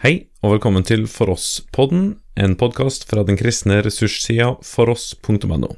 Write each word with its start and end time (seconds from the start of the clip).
Hei, 0.00 0.32
og 0.40 0.54
velkommen 0.54 0.80
til 0.88 1.02
For 1.12 1.28
oss-podden, 1.28 2.16
en 2.32 2.56
podkast 2.56 3.02
fra 3.10 3.20
den 3.28 3.36
kristne 3.36 3.82
ressurssida 3.84 4.56
foross.no. 4.64 5.68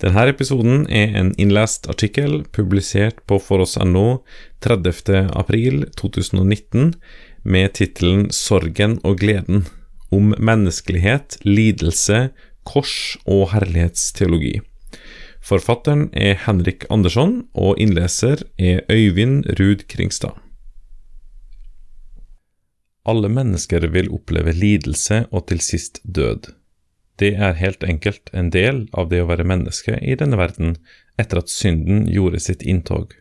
Denne 0.00 0.22
episoden 0.30 0.86
er 0.88 1.12
en 1.20 1.36
innlest 1.36 1.84
artikkel 1.92 2.48
publisert 2.56 3.20
på 3.28 3.36
foross.no 3.36 4.24
30.4.2019 4.64 6.96
med 7.44 7.76
tittelen 7.76 8.32
'Sorgen 8.32 9.04
og 9.04 9.20
gleden', 9.20 9.68
om 10.08 10.32
menneskelighet, 10.40 11.36
lidelse, 11.44 12.32
kors 12.64 13.20
og 13.26 13.52
herlighetsteologi. 13.52 14.64
Forfatteren 15.44 16.08
er 16.16 16.40
Henrik 16.48 16.88
Andersson, 16.88 17.52
og 17.52 17.76
innleser 17.76 18.48
er 18.56 18.80
Øyvind 18.88 19.44
Ruud 19.60 19.84
Kringstad. 19.92 20.45
Alle 23.06 23.28
mennesker 23.30 23.86
vil 23.94 24.10
oppleve 24.10 24.52
lidelse 24.56 25.24
og 25.30 25.46
til 25.50 25.60
sist 25.62 26.00
død. 26.02 26.50
Det 27.16 27.32
er 27.38 27.56
helt 27.56 27.84
enkelt 27.86 28.32
en 28.36 28.50
del 28.52 28.82
av 28.92 29.08
det 29.12 29.22
å 29.22 29.28
være 29.30 29.46
menneske 29.46 29.94
i 30.02 30.16
denne 30.18 30.36
verden 30.40 30.74
etter 31.20 31.40
at 31.40 31.52
synden 31.52 32.04
gjorde 32.12 32.42
sitt 32.44 32.66
inntog. 32.66 33.14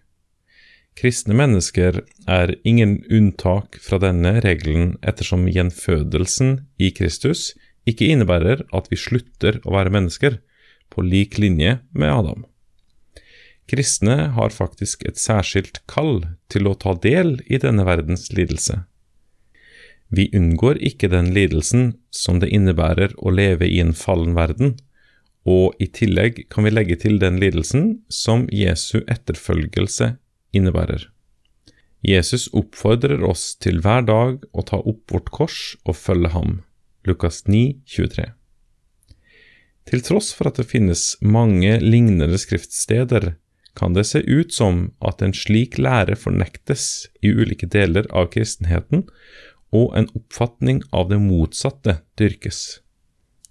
Kristne 0.96 1.36
mennesker 1.36 2.02
er 2.32 2.56
ingen 2.64 2.98
unntak 3.12 3.78
fra 3.84 4.00
denne 4.00 4.38
regelen 4.44 4.96
ettersom 5.04 5.46
gjenfødelsen 5.52 6.58
i 6.80 6.92
Kristus 6.96 7.50
ikke 7.86 8.08
innebærer 8.10 8.64
at 8.76 8.88
vi 8.92 9.00
slutter 9.00 9.60
å 9.64 9.76
være 9.76 9.94
mennesker, 9.94 10.40
på 10.90 11.04
lik 11.04 11.40
linje 11.42 11.80
med 11.92 12.12
Adam. 12.14 12.44
Kristne 13.68 14.30
har 14.38 14.54
faktisk 14.54 15.04
et 15.10 15.18
særskilt 15.20 15.82
kall 15.90 16.22
til 16.54 16.70
å 16.70 16.76
ta 16.80 16.94
del 17.02 17.40
i 17.50 17.60
denne 17.60 17.84
verdens 17.88 18.30
lidelse. 18.32 18.84
Vi 20.16 20.30
unngår 20.38 20.80
ikke 20.86 21.10
den 21.12 21.34
lidelsen 21.36 21.90
som 22.14 22.40
det 22.40 22.52
innebærer 22.56 23.16
å 23.18 23.34
leve 23.36 23.68
i 23.68 23.82
en 23.84 23.96
fallen 23.98 24.36
verden, 24.38 24.76
og 25.46 25.76
i 25.82 25.88
tillegg 25.92 26.46
kan 26.50 26.66
vi 26.66 26.72
legge 26.72 26.98
til 27.02 27.20
den 27.22 27.40
lidelsen 27.42 28.00
som 28.10 28.46
Jesu 28.54 29.02
etterfølgelse 29.02 30.16
innebærer. 30.56 31.10
Jesus 32.06 32.48
oppfordrer 32.54 33.24
oss 33.26 33.56
til 33.62 33.82
hver 33.82 34.06
dag 34.06 34.44
å 34.54 34.64
ta 34.66 34.78
opp 34.78 35.12
vårt 35.12 35.32
kors 35.34 35.60
og 35.84 35.98
følge 35.98 36.32
ham. 36.36 36.60
Lukas 37.06 37.44
9, 37.50 37.82
23. 37.90 38.30
Til 39.90 40.02
tross 40.06 40.32
for 40.34 40.50
at 40.50 40.62
det 40.62 40.70
finnes 40.70 41.16
mange 41.22 41.76
lignende 41.82 42.40
skriftsteder, 42.42 43.36
kan 43.76 43.94
det 43.94 44.06
se 44.08 44.22
ut 44.24 44.54
som 44.56 44.88
at 45.04 45.22
en 45.22 45.34
slik 45.36 45.78
lære 45.82 46.16
fornektes 46.18 47.10
i 47.22 47.34
ulike 47.36 47.68
deler 47.68 48.08
av 48.16 48.32
kristenheten, 48.34 49.04
og 49.76 49.94
en 50.00 50.10
oppfatning 50.16 50.82
av 50.96 51.10
det 51.12 51.20
motsatte 51.22 52.00
dyrkes. 52.20 52.80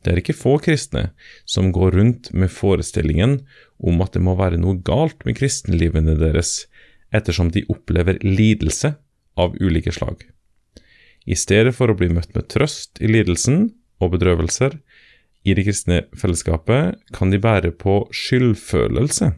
Det 0.04 0.12
er 0.12 0.20
ikke 0.20 0.36
få 0.36 0.58
kristne 0.60 1.06
som 1.48 1.70
går 1.72 1.96
rundt 1.96 2.30
med 2.36 2.52
forestillingen 2.52 3.38
om 3.80 4.02
at 4.04 4.16
det 4.16 4.22
må 4.24 4.36
være 4.36 4.60
noe 4.60 4.76
galt 4.84 5.24
med 5.24 5.38
kristenlivene 5.38 6.18
deres, 6.20 6.66
ettersom 7.14 7.50
de 7.54 7.64
opplever 7.72 8.18
lidelse 8.24 8.92
av 9.40 9.56
ulike 9.60 9.94
slag. 9.94 10.20
I 11.24 11.36
stedet 11.40 11.72
for 11.76 11.88
å 11.88 11.96
bli 11.96 12.10
møtt 12.12 12.34
med 12.36 12.50
trøst 12.52 13.00
i 13.00 13.08
lidelsen 13.08 13.70
og 14.02 14.12
bedrøvelser 14.12 14.76
i 15.44 15.56
det 15.56 15.64
kristne 15.64 16.02
fellesskapet, 16.16 17.00
kan 17.16 17.32
de 17.32 17.40
bære 17.40 17.72
på 17.80 18.02
skyldfølelse 18.12 19.32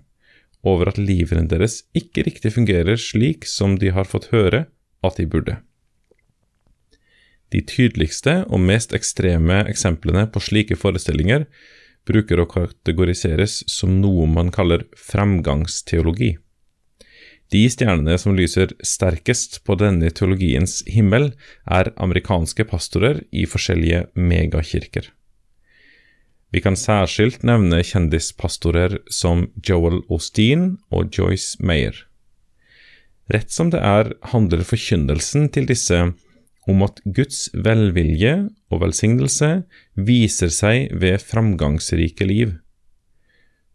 over 0.67 0.91
at 0.91 0.99
livene 0.99 1.47
deres 1.51 1.85
ikke 1.95 2.27
riktig 2.27 2.57
fungerer 2.57 2.99
slik 2.99 3.47
som 3.47 3.79
de 3.79 3.93
har 3.95 4.09
fått 4.11 4.33
høre 4.35 4.67
at 5.07 5.19
de 5.21 5.29
burde. 5.31 5.61
De 7.55 7.63
tydeligste 7.63 8.41
og 8.51 8.63
mest 8.63 8.95
ekstreme 8.97 9.63
eksemplene 9.71 10.27
på 10.33 10.43
slike 10.43 10.79
forestillinger 10.79 11.47
bruker 12.07 12.43
å 12.43 12.49
kategoriseres 12.51 13.61
som 13.71 14.01
noe 14.03 14.27
man 14.31 14.51
kaller 14.55 14.87
fremgangsteologi. 14.99 16.37
De 17.55 17.63
stjernene 17.71 18.17
som 18.19 18.35
lyser 18.35 18.73
sterkest 18.83 19.61
på 19.67 19.77
denne 19.79 20.11
teologiens 20.11 20.81
himmel, 20.91 21.31
er 21.67 21.93
amerikanske 21.95 22.67
pastorer 22.67 23.23
i 23.31 23.47
forskjellige 23.47 24.09
megakirker. 24.19 25.13
Vi 26.51 26.63
kan 26.63 26.79
særskilt 26.79 27.45
nevne 27.47 27.83
kjendispastorer 27.87 28.99
som 29.13 29.47
Joel 29.67 30.01
Osteen 30.11 30.77
og 30.91 31.15
Joyce 31.15 31.63
Mayer. 31.63 31.95
Rett 33.31 33.51
som 33.51 33.71
det 33.71 33.83
er, 33.83 34.13
handler 34.33 34.63
forkynnelsen 34.67 35.49
til 35.55 35.67
disse 35.71 35.99
om 36.67 36.83
at 36.87 37.01
Guds 37.05 37.47
velvilje 37.55 38.35
og 38.73 38.83
velsignelse 38.83 39.51
viser 39.95 40.51
seg 40.53 40.95
ved 40.99 41.23
framgangsrike 41.23 42.27
liv. 42.27 42.57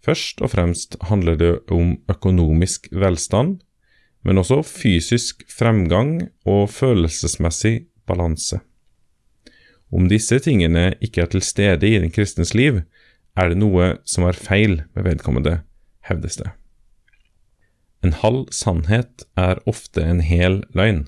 Først 0.02 0.42
og 0.42 0.54
fremst 0.56 0.98
handler 1.08 1.38
det 1.38 1.52
om 1.72 1.96
økonomisk 2.10 2.90
velstand, 2.92 3.60
men 4.26 4.38
også 4.38 4.62
fysisk 4.66 5.46
fremgang 5.50 6.20
og 6.46 6.70
følelsesmessig 6.74 7.88
balanse. 8.10 8.60
Om 9.92 10.08
disse 10.10 10.40
tingene 10.40 10.94
ikke 11.04 11.26
er 11.26 11.32
til 11.32 11.44
stede 11.44 11.88
i 11.88 12.00
den 12.00 12.12
kristens 12.14 12.54
liv, 12.56 12.82
er 13.36 13.52
det 13.52 13.60
noe 13.60 13.96
som 14.08 14.26
er 14.28 14.38
feil 14.38 14.82
med 14.96 15.08
vedkommende, 15.08 15.62
hevdes 16.08 16.40
det. 16.42 16.52
En 18.02 18.16
halv 18.18 18.48
sannhet 18.56 19.26
er 19.38 19.62
ofte 19.70 20.04
en 20.04 20.24
hel 20.26 20.64
løgn. 20.74 21.06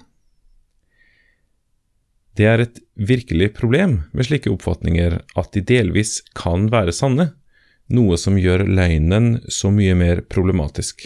Det 2.34 2.48
er 2.50 2.64
et 2.64 2.80
virkelig 2.98 3.52
problem 3.60 4.00
med 4.12 4.26
slike 4.26 4.50
oppfatninger 4.50 5.20
at 5.38 5.52
de 5.54 5.62
delvis 5.62 6.20
kan 6.38 6.70
være 6.74 6.96
sanne, 6.96 7.30
noe 7.94 8.18
som 8.18 8.40
gjør 8.40 8.66
løgnen 8.66 9.36
så 9.52 9.70
mye 9.74 9.94
mer 9.98 10.24
problematisk. 10.34 11.06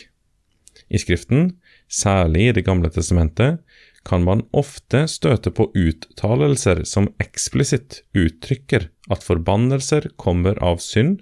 I 0.88 1.02
Skriften, 1.02 1.58
særlig 1.92 2.48
i 2.48 2.54
Det 2.56 2.64
gamle 2.64 2.90
testamentet, 2.90 3.60
kan 4.08 4.24
man 4.24 4.46
ofte 4.56 5.04
støte 5.12 5.52
på 5.52 5.68
uttalelser 5.76 6.86
som 6.88 7.10
eksplisitt 7.20 8.04
uttrykker 8.16 8.88
at 9.12 9.26
forbannelser 9.26 10.14
kommer 10.16 10.56
av 10.64 10.80
synd, 10.80 11.20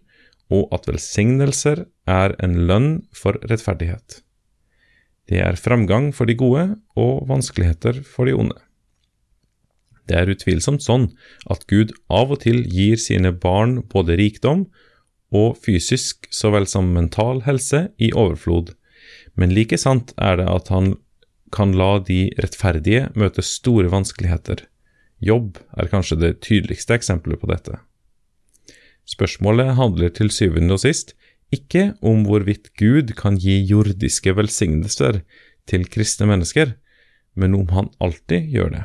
og 0.53 0.69
at 0.75 0.85
velsignelser 0.85 1.87
er 2.05 2.35
en 2.45 2.53
lønn 2.69 2.91
for 3.17 3.39
rettferdighet. 3.49 4.21
Det 5.25 5.41
er 5.41 5.57
framgang 5.57 6.11
for 6.13 6.29
de 6.29 6.37
gode 6.37 6.67
og 6.93 7.25
vanskeligheter 7.31 8.03
for 8.05 8.29
de 8.29 8.37
onde. 8.37 8.59
Det 10.09 10.17
er 10.19 10.31
utvilsomt 10.31 10.83
sånn 10.85 11.09
at 11.51 11.65
Gud 11.71 11.93
av 12.09 12.33
og 12.33 12.43
til 12.45 12.61
gir 12.69 12.99
sine 13.01 13.31
barn 13.31 13.79
både 13.91 14.17
rikdom 14.19 14.67
og 15.35 15.57
fysisk 15.65 16.29
så 16.33 16.51
vel 16.53 16.67
som 16.69 16.93
mental 16.93 17.41
helse 17.47 17.87
i 17.97 18.11
overflod, 18.13 18.75
men 19.35 19.53
like 19.55 19.77
sant 19.81 20.13
er 20.21 20.39
det 20.39 20.47
at 20.51 20.71
han 20.73 20.93
kan 21.55 21.73
la 21.77 21.97
de 22.03 22.29
rettferdige 22.41 23.09
møte 23.15 23.43
store 23.45 23.89
vanskeligheter. 23.91 24.65
Jobb 25.23 25.59
er 25.77 25.89
kanskje 25.91 26.19
det 26.19 26.31
tydeligste 26.45 26.95
eksempelet 26.97 27.39
på 27.41 27.49
dette. 27.51 27.79
Spørsmålet 29.05 29.75
handler 29.77 30.11
til 30.13 30.31
syvende 30.33 30.75
og 30.75 30.81
sist 30.83 31.13
ikke 31.53 31.93
om 32.05 32.25
hvorvidt 32.25 32.71
Gud 32.79 33.13
kan 33.17 33.37
gi 33.39 33.59
jordiske 33.69 34.33
velsignelser 34.35 35.21
til 35.69 35.85
kristne 35.91 36.27
mennesker, 36.31 36.73
men 37.35 37.55
om 37.55 37.69
han 37.75 37.91
alltid 38.01 38.49
gjør 38.53 38.73
det. 38.73 38.83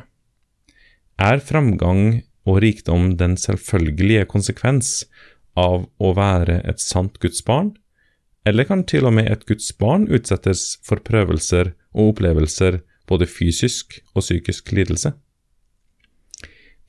Er 1.21 1.37
framgang 1.45 2.23
og 2.49 2.61
rikdom 2.63 3.11
den 3.19 3.35
selvfølgelige 3.37 4.25
konsekvens 4.31 5.03
av 5.59 5.83
å 6.01 6.13
være 6.17 6.61
et 6.65 6.81
sant 6.81 7.19
Guds 7.21 7.43
barn, 7.45 7.75
eller 8.47 8.65
kan 8.65 8.81
til 8.89 9.05
og 9.05 9.13
med 9.19 9.29
et 9.29 9.43
Guds 9.45 9.69
barn 9.77 10.07
utsettes 10.09 10.79
for 10.87 11.03
prøvelser 11.05 11.75
og 11.93 12.15
opplevelser 12.15 12.79
både 13.11 13.27
fysisk 13.29 13.99
og 14.15 14.23
psykisk 14.23 14.71
lidelse. 14.73 15.11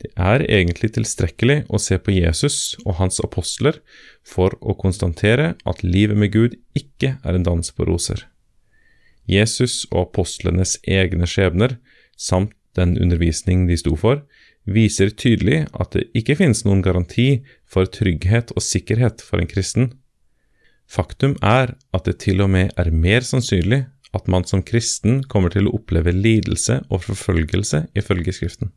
Det 0.00 0.10
er 0.16 0.42
egentlig 0.48 0.94
tilstrekkelig 0.96 1.60
å 1.68 1.78
se 1.78 1.98
på 2.00 2.14
Jesus 2.16 2.74
og 2.86 2.96
hans 3.02 3.20
apostler 3.22 3.82
for 4.26 4.56
å 4.60 4.74
konstatere 4.80 5.52
at 5.68 5.84
livet 5.84 6.18
med 6.18 6.32
Gud 6.32 6.56
ikke 6.78 7.18
er 7.20 7.36
en 7.36 7.46
dans 7.46 7.68
på 7.68 7.86
roser. 7.86 8.24
Jesus 9.28 9.84
og 9.92 10.08
apostlenes 10.08 10.78
egne 10.88 11.28
skjebner, 11.30 11.76
samt 12.16 12.56
den 12.78 12.96
undervisning 13.00 13.66
de 13.68 13.76
sto 13.78 13.94
for, 13.98 14.22
viser 14.64 15.10
tydelig 15.10 15.64
at 15.72 15.96
det 15.96 16.08
ikke 16.16 16.36
finnes 16.38 16.62
noen 16.64 16.82
garanti 16.84 17.42
for 17.66 17.88
trygghet 17.90 18.54
og 18.54 18.62
sikkerhet 18.64 19.24
for 19.24 19.42
en 19.42 19.50
kristen. 19.50 19.90
Faktum 20.86 21.34
er 21.42 21.74
at 21.94 22.06
det 22.06 22.20
til 22.22 22.42
og 22.44 22.52
med 22.54 22.72
er 22.78 22.92
mer 22.92 23.26
sannsynlig 23.26 23.84
at 24.12 24.28
man 24.28 24.44
som 24.44 24.62
kristen 24.62 25.22
kommer 25.24 25.52
til 25.52 25.68
å 25.68 25.74
oppleve 25.78 26.12
lidelse 26.12 26.82
og 26.92 27.06
forfølgelse 27.06 27.86
ifølge 27.96 28.34
Skriften. 28.36 28.72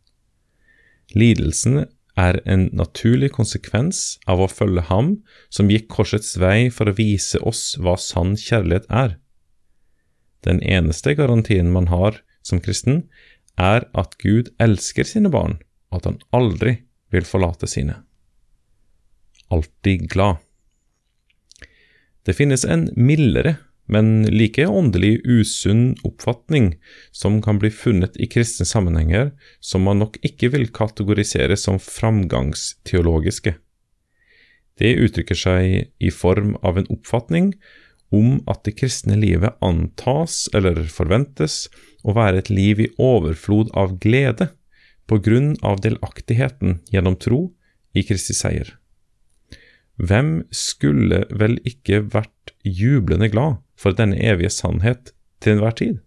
Lidelsen 1.13 1.83
er 2.15 2.39
en 2.47 2.69
naturlig 2.73 3.33
konsekvens 3.35 4.17
av 4.31 4.41
å 4.41 4.49
følge 4.49 4.85
ham 4.87 5.11
som 5.53 5.69
gikk 5.69 5.89
korsets 5.91 6.37
vei 6.39 6.71
for 6.71 6.89
å 6.89 6.95
vise 6.95 7.41
oss 7.43 7.75
hva 7.77 7.97
sann 7.99 8.33
kjærlighet 8.39 8.87
er. 8.89 9.17
Den 10.47 10.61
eneste 10.63 11.15
garantien 11.17 11.71
man 11.73 11.89
har 11.91 12.21
som 12.45 12.61
kristen, 12.61 13.03
er 13.61 13.87
at 13.95 14.17
Gud 14.21 14.51
elsker 14.61 15.07
sine 15.07 15.31
barn, 15.31 15.59
og 15.91 16.01
at 16.01 16.09
han 16.09 16.19
aldri 16.35 16.77
vil 17.13 17.27
forlate 17.27 17.69
sine. 17.69 18.01
Alltid 19.53 20.09
glad. 20.11 20.41
Det 22.25 22.33
finnes 22.33 22.65
en 22.65 22.89
mildere, 22.97 23.57
men 23.85 24.25
like 24.33 24.65
åndelig 24.65 25.19
usunn 25.29 25.91
oppfatning 26.07 26.71
som 27.13 27.37
kan 27.45 27.59
bli 27.61 27.69
funnet 27.69 28.17
i 28.17 28.25
kristne 28.25 28.65
sammenhenger, 28.65 29.29
som 29.61 29.85
man 29.85 30.01
nok 30.01 30.17
ikke 30.25 30.49
vil 30.55 30.71
kategorisere 30.73 31.57
som 31.59 31.77
framgangsteologiske. 31.77 33.53
Det 34.81 34.95
uttrykker 35.05 35.37
seg 35.37 35.91
i 36.01 36.11
form 36.11 36.55
av 36.65 36.81
en 36.81 36.89
oppfatning 36.91 37.53
om 38.15 38.37
at 38.51 38.63
det 38.67 38.77
kristne 38.79 39.17
livet 39.19 39.57
antas 39.65 40.45
eller 40.55 40.79
forventes 40.91 41.65
å 42.05 42.15
være 42.15 42.43
et 42.43 42.51
liv 42.53 42.81
i 42.85 42.91
overflod 43.01 43.73
av 43.77 43.97
glede 44.03 44.49
på 45.09 45.19
grunn 45.25 45.53
av 45.65 45.81
delaktigheten 45.85 46.79
gjennom 46.93 47.17
tro 47.21 47.41
i 47.95 48.03
Kristi 48.05 48.35
seier. 48.37 48.73
Hvem 49.95 50.45
skulle 50.51 51.23
vel 51.31 51.59
ikke 51.67 52.01
vært 52.11 52.55
jublende 52.67 53.29
glad 53.31 53.61
for 53.79 53.95
denne 53.95 54.17
evige 54.19 54.51
sannhet 54.51 55.13
til 55.43 55.55
enhver 55.55 55.77
tid? 55.79 56.01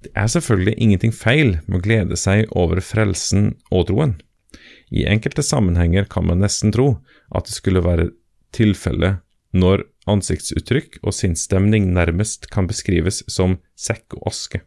Det 0.00 0.12
er 0.16 0.28
selvfølgelig 0.32 0.76
ingenting 0.80 1.12
feil 1.12 1.58
med 1.66 1.80
å 1.80 1.84
glede 1.84 2.16
seg 2.16 2.48
over 2.56 2.80
frelsen 2.84 3.54
og 3.68 3.88
troen. 3.90 4.14
I 4.90 5.04
enkelte 5.08 5.44
sammenhenger 5.44 6.08
kan 6.10 6.26
man 6.28 6.40
nesten 6.42 6.72
tro 6.74 6.94
at 7.36 7.46
det 7.48 7.56
skulle 7.56 7.84
være 7.84 8.10
tilfellet 8.56 9.20
når 9.52 9.84
ansiktsuttrykk 10.08 11.00
og 11.02 11.14
sinnsstemning 11.16 11.90
nærmest 11.92 12.48
kan 12.52 12.68
beskrives 12.70 13.22
som 13.28 13.58
sekk 13.76 14.16
og 14.18 14.30
aske. 14.32 14.62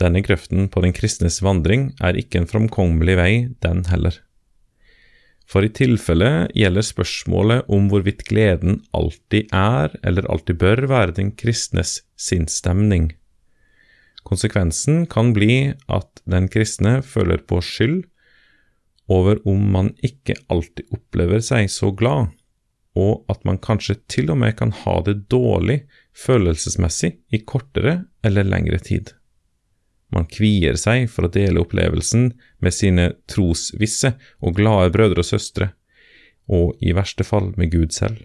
Denne 0.00 0.22
grøften 0.24 0.70
på 0.72 0.80
den 0.84 0.94
kristnes 0.96 1.42
vandring 1.44 1.90
er 2.00 2.16
ikke 2.16 2.40
en 2.40 2.48
framkommelig 2.48 3.16
vei, 3.20 3.32
den 3.60 3.84
heller. 3.90 4.16
For 5.50 5.66
i 5.66 5.72
tilfelle 5.74 6.46
gjelder 6.54 6.86
spørsmålet 6.86 7.68
om 7.74 7.88
hvorvidt 7.90 8.22
gleden 8.28 8.78
alltid 8.96 9.50
er 9.52 9.96
eller 10.06 10.28
alltid 10.30 10.60
bør 10.62 10.86
være 10.88 11.16
den 11.18 11.32
kristnes 11.36 11.98
sinnsstemning. 12.16 13.10
Konsekvensen 14.24 15.06
kan 15.10 15.34
bli 15.34 15.74
at 15.90 16.22
den 16.28 16.46
kristne 16.52 17.00
føler 17.02 17.42
på 17.42 17.58
skyld 17.64 18.04
over 19.10 19.40
om 19.48 19.64
man 19.74 19.90
ikke 20.06 20.36
alltid 20.48 20.86
opplever 20.94 21.42
seg 21.42 21.66
så 21.72 21.90
glad 21.90 22.30
og 22.98 23.24
at 23.30 23.44
man 23.46 23.60
kanskje 23.62 24.00
til 24.10 24.32
og 24.32 24.40
med 24.42 24.56
kan 24.58 24.72
ha 24.82 24.96
det 25.06 25.28
dårlig 25.30 25.84
følelsesmessig 26.16 27.12
i 27.30 27.42
kortere 27.46 28.04
eller 28.26 28.46
lengre 28.46 28.80
tid. 28.82 29.12
Man 30.10 30.26
kvier 30.26 30.74
seg 30.80 31.06
for 31.10 31.28
å 31.28 31.32
dele 31.32 31.62
opplevelsen 31.62 32.32
med 32.58 32.74
sine 32.74 33.12
trosvisse 33.30 34.16
og 34.42 34.56
glade 34.58 34.90
brødre 34.94 35.22
og 35.22 35.28
søstre, 35.28 35.70
og 36.50 36.74
i 36.82 36.94
verste 36.96 37.22
fall 37.26 37.52
med 37.60 37.70
Gud 37.70 37.94
selv. 37.94 38.24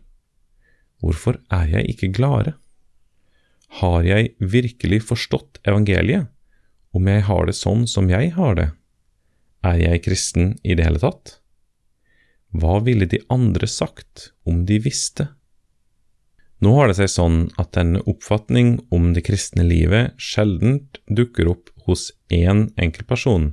Hvorfor 1.03 1.37
er 1.53 1.69
jeg 1.69 1.93
ikke 1.93 2.13
gladere? 2.15 2.55
Har 3.81 4.05
jeg 4.07 4.33
virkelig 4.39 5.03
forstått 5.05 5.59
evangeliet, 5.67 6.31
om 6.95 7.07
jeg 7.11 7.25
har 7.27 7.45
det 7.45 7.57
sånn 7.57 7.85
som 7.91 8.09
jeg 8.09 8.31
har 8.37 8.55
det? 8.57 8.69
Er 9.65 9.81
jeg 9.81 10.05
kristen 10.05 10.55
i 10.63 10.77
det 10.77 10.87
hele 10.87 11.01
tatt? 11.01 11.39
Hva 12.55 12.79
ville 12.85 13.07
de 13.09 13.19
andre 13.33 13.67
sagt 13.67 14.29
om 14.47 14.63
de 14.69 14.77
visste? 14.79 15.27
Nå 16.63 16.71
har 16.77 16.87
det 16.87 16.95
seg 17.01 17.11
sånn 17.11 17.39
at 17.59 17.73
denne 17.75 17.99
oppfatning 18.07 18.77
om 18.95 19.09
det 19.15 19.25
kristne 19.27 19.65
livet 19.67 20.15
sjeldent 20.21 21.01
dukker 21.11 21.49
opp 21.51 21.73
hos 21.87 22.07
én 22.31 22.69
enkeltperson, 22.79 23.49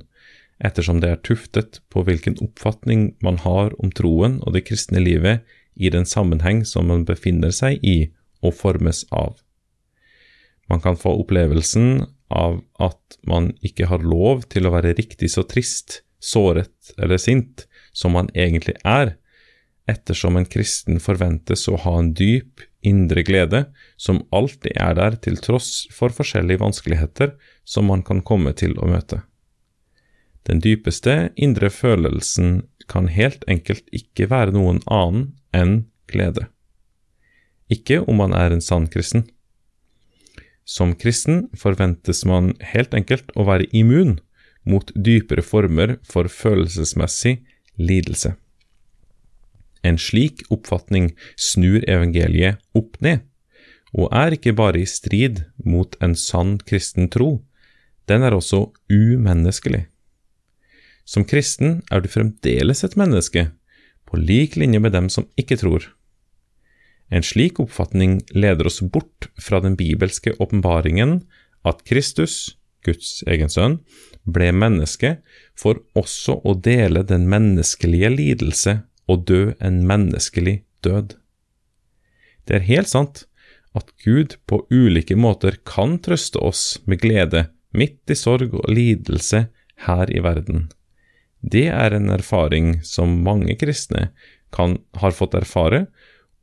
ettersom 0.63 1.01
det 1.03 1.09
er 1.11 1.23
tuftet 1.27 1.81
på 1.91 2.05
hvilken 2.07 2.37
oppfatning 2.45 3.09
man 3.25 3.41
har 3.43 3.75
om 3.83 3.91
troen 3.91 4.39
og 4.45 4.55
det 4.55 4.63
kristne 4.69 5.03
livet 5.03 5.43
i 5.75 5.91
den 5.91 6.07
sammenheng 6.07 6.63
som 6.69 6.87
man 6.87 7.03
befinner 7.09 7.51
seg 7.51 7.83
i 7.83 7.97
og 8.39 8.55
formes 8.55 9.03
av. 9.11 9.35
Man 10.71 10.79
kan 10.79 10.95
få 10.95 11.11
opplevelsen 11.25 12.05
av 12.31 12.61
at 12.79 13.19
man 13.27 13.51
ikke 13.65 13.91
har 13.91 14.05
lov 14.05 14.47
til 14.53 14.65
å 14.65 14.73
være 14.77 14.95
riktig 14.95 15.33
så 15.33 15.43
trist, 15.43 16.01
såret 16.23 16.95
eller 16.95 17.19
sint 17.19 17.67
som 17.93 18.15
man 18.17 18.29
egentlig 18.33 18.75
er, 18.83 19.15
ettersom 19.89 20.37
en 20.39 20.47
kristen 20.47 20.99
forventes 21.03 21.67
å 21.67 21.77
ha 21.85 21.97
en 21.99 22.13
dyp, 22.17 22.63
indre 22.83 23.23
glede 23.23 23.65
som 23.95 24.25
alltid 24.35 24.75
er 24.75 24.95
der 24.97 25.15
til 25.23 25.37
tross 25.39 25.85
for 25.95 26.11
forskjellige 26.11 26.59
vanskeligheter 26.59 27.35
som 27.63 27.87
man 27.87 28.03
kan 28.03 28.19
komme 28.25 28.51
til 28.59 28.75
å 28.75 28.89
møte. 28.91 29.21
Den 30.43 30.59
dypeste 30.59 31.31
indre 31.39 31.69
følelsen 31.71 32.65
kan 32.91 33.07
helt 33.07 33.45
enkelt 33.47 33.87
ikke 33.95 34.27
være 34.31 34.51
noen 34.55 34.81
annen 34.91 35.29
enn 35.55 35.85
glede. 36.11 36.49
Ikke 37.71 38.01
om 38.03 38.19
man 38.19 38.35
er 38.35 38.51
en 38.51 38.63
sann 38.63 38.89
kristen. 38.91 39.23
Som 40.67 40.93
kristen 40.99 41.47
forventes 41.59 42.23
man 42.27 42.53
helt 42.73 42.93
enkelt 42.95 43.31
å 43.39 43.47
være 43.47 43.69
immun 43.71 44.17
mot 44.67 44.91
dypere 44.95 45.43
former 45.43 45.97
for 46.07 46.27
følelsesmessig 46.31 47.37
lidelse. 47.77 48.35
En 49.83 49.97
slik 49.99 50.45
oppfatning 50.53 51.11
snur 51.35 51.83
evangeliet 51.89 52.61
opp 52.77 52.99
ned, 53.03 53.23
og 53.93 54.09
er 54.15 54.35
ikke 54.37 54.55
bare 54.57 54.81
i 54.81 54.89
strid 54.89 55.43
mot 55.65 55.97
en 56.01 56.15
sann 56.17 56.57
kristen 56.63 57.09
tro, 57.13 57.43
den 58.09 58.23
er 58.23 58.35
også 58.35 58.65
umenneskelig. 58.91 59.85
Som 61.05 61.27
kristen 61.27 61.81
er 61.91 62.01
du 62.01 62.07
fremdeles 62.11 62.83
et 62.83 62.95
menneske, 62.99 63.49
på 64.07 64.19
lik 64.19 64.55
linje 64.55 64.79
med 64.79 64.95
dem 64.95 65.09
som 65.11 65.27
ikke 65.39 65.59
tror. 65.59 65.85
En 67.11 67.25
slik 67.25 67.59
oppfatning 67.59 68.21
leder 68.33 68.67
oss 68.69 68.81
bort 68.81 69.27
fra 69.41 69.59
den 69.61 69.75
bibelske 69.77 70.33
åpenbaringen 70.39 71.21
at 71.67 71.83
Kristus, 71.87 72.55
Guds 72.85 73.23
egen 73.29 73.51
sønn, 73.51 73.79
ble 74.23 74.51
menneske 74.55 75.17
for 75.59 75.81
også 75.99 76.39
å 76.43 76.55
dele 76.55 77.03
den 77.07 77.27
menneskelige 77.31 78.11
lidelse 78.13 78.77
og 79.11 79.25
dø 79.29 79.41
en 79.59 79.81
menneskelig 79.87 80.61
død. 80.85 81.17
Det 82.47 82.59
er 82.59 82.69
helt 82.69 82.91
sant 82.91 83.25
at 83.77 83.89
Gud 84.03 84.37
på 84.49 84.61
ulike 84.71 85.15
måter 85.17 85.57
kan 85.67 85.97
trøste 86.03 86.39
oss 86.39 86.77
med 86.85 87.01
glede 87.03 87.47
midt 87.73 88.11
i 88.11 88.17
sorg 88.17 88.53
og 88.53 88.69
lidelse 88.69 89.47
her 89.87 90.11
i 90.13 90.21
verden. 90.23 90.67
Det 91.43 91.67
er 91.73 91.95
en 91.95 92.11
erfaring 92.13 92.77
som 92.87 93.21
mange 93.25 93.57
kristne 93.59 94.11
kan, 94.53 94.77
har 94.95 95.15
fått 95.15 95.35
erfare, 95.35 95.87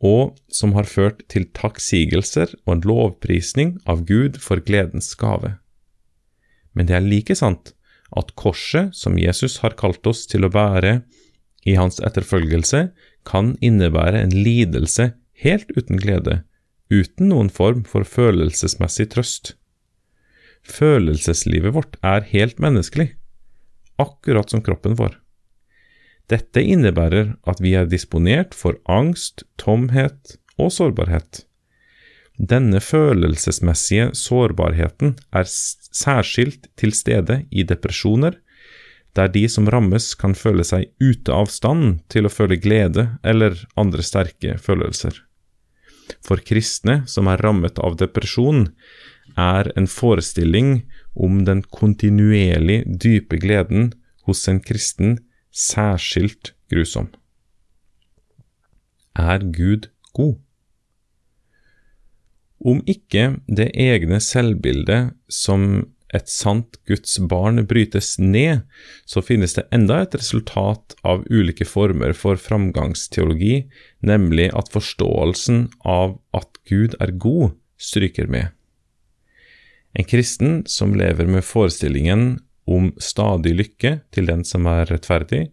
og 0.00 0.36
som 0.52 0.74
har 0.76 0.88
ført 0.88 1.22
til 1.32 1.46
takksigelser 1.56 2.54
og 2.64 2.74
en 2.74 2.86
lovprisning 2.88 3.74
av 3.88 4.04
Gud 4.08 4.40
for 4.40 4.60
gledens 4.64 5.12
gave. 5.20 5.54
Men 6.74 6.88
det 6.88 6.96
er 6.96 7.06
like 7.06 7.36
sant 7.36 7.74
at 8.16 8.34
korset 8.38 8.94
som 8.96 9.18
Jesus 9.18 9.60
har 9.62 9.76
kalt 9.78 10.06
oss 10.10 10.24
til 10.30 10.46
å 10.46 10.52
bære 10.52 11.00
i 11.68 11.76
hans 11.78 12.00
etterfølgelse, 12.02 12.88
kan 13.28 13.52
innebære 13.60 14.22
en 14.24 14.32
lidelse 14.32 15.10
helt 15.44 15.70
uten 15.76 16.00
glede, 16.00 16.40
uten 16.90 17.30
noen 17.30 17.50
form 17.52 17.84
for 17.86 18.06
følelsesmessig 18.08 19.10
trøst. 19.14 19.54
Følelseslivet 20.64 21.74
vårt 21.76 21.98
er 22.04 22.26
helt 22.32 22.60
menneskelig, 22.62 23.10
akkurat 24.00 24.50
som 24.50 24.64
kroppen 24.64 24.96
vår. 24.98 25.14
Dette 26.30 26.62
innebærer 26.62 27.34
at 27.48 27.60
vi 27.62 27.74
er 27.74 27.88
disponert 27.90 28.54
for 28.54 28.78
angst, 28.88 29.44
tomhet 29.58 30.36
og 30.60 30.70
sårbarhet. 30.74 31.44
Denne 32.40 32.80
følelsesmessige 32.80 34.14
sårbarheten 34.16 35.18
er 35.36 35.44
særskilt 35.44 36.70
til 36.80 36.94
stede 36.96 37.42
i 37.52 37.66
depresjoner, 37.68 38.38
der 39.16 39.28
de 39.28 39.42
som 39.50 39.68
rammes 39.68 40.14
kan 40.16 40.32
føle 40.38 40.64
seg 40.64 40.88
ute 41.02 41.34
av 41.34 41.50
stand 41.52 41.98
til 42.08 42.24
å 42.24 42.32
føle 42.32 42.56
glede 42.56 43.10
eller 43.26 43.58
andre 43.76 44.04
sterke 44.06 44.56
følelser. 44.56 45.12
For 46.24 46.40
kristne 46.40 47.02
som 47.10 47.28
er 47.28 47.42
rammet 47.44 47.78
av 47.78 47.98
depresjon, 48.00 48.70
er 49.36 49.70
en 49.76 49.86
forestilling 49.86 50.84
om 51.14 51.44
den 51.44 51.62
kontinuerlig 51.62 52.82
dype 53.04 53.38
gleden 53.42 53.92
hos 54.26 54.46
en 54.48 54.62
kristen 54.64 55.18
særskilt 55.50 56.54
grusom. 56.72 57.10
Er 59.18 59.44
Gud 59.44 59.90
god? 60.16 60.38
Om 62.60 62.82
ikke 62.90 63.38
det 63.48 63.70
egne 63.72 64.20
selvbildet 64.20 65.14
som 65.32 65.86
et 66.14 66.28
sant 66.28 66.76
Guds 66.90 67.16
barn 67.30 67.62
brytes 67.70 68.16
ned, 68.18 68.64
så 69.06 69.22
finnes 69.22 69.54
det 69.56 69.68
enda 69.74 70.00
et 70.02 70.16
resultat 70.18 70.96
av 71.06 71.22
ulike 71.30 71.64
former 71.68 72.12
for 72.18 72.40
framgangsteologi, 72.40 73.64
nemlig 74.02 74.50
at 74.56 74.72
forståelsen 74.74 75.68
av 75.86 76.18
at 76.36 76.60
Gud 76.68 76.98
er 77.00 77.14
god, 77.14 77.54
stryker 77.80 78.28
med. 78.28 78.50
En 79.96 80.06
kristen 80.06 80.60
som 80.70 80.92
lever 80.98 81.30
med 81.30 81.46
forestillingen 81.46 82.40
om 82.70 82.90
stadig 83.02 83.54
lykke 83.56 83.96
til 84.14 84.28
den 84.28 84.44
som 84.46 84.68
er 84.70 84.84
rettferdig, 84.90 85.48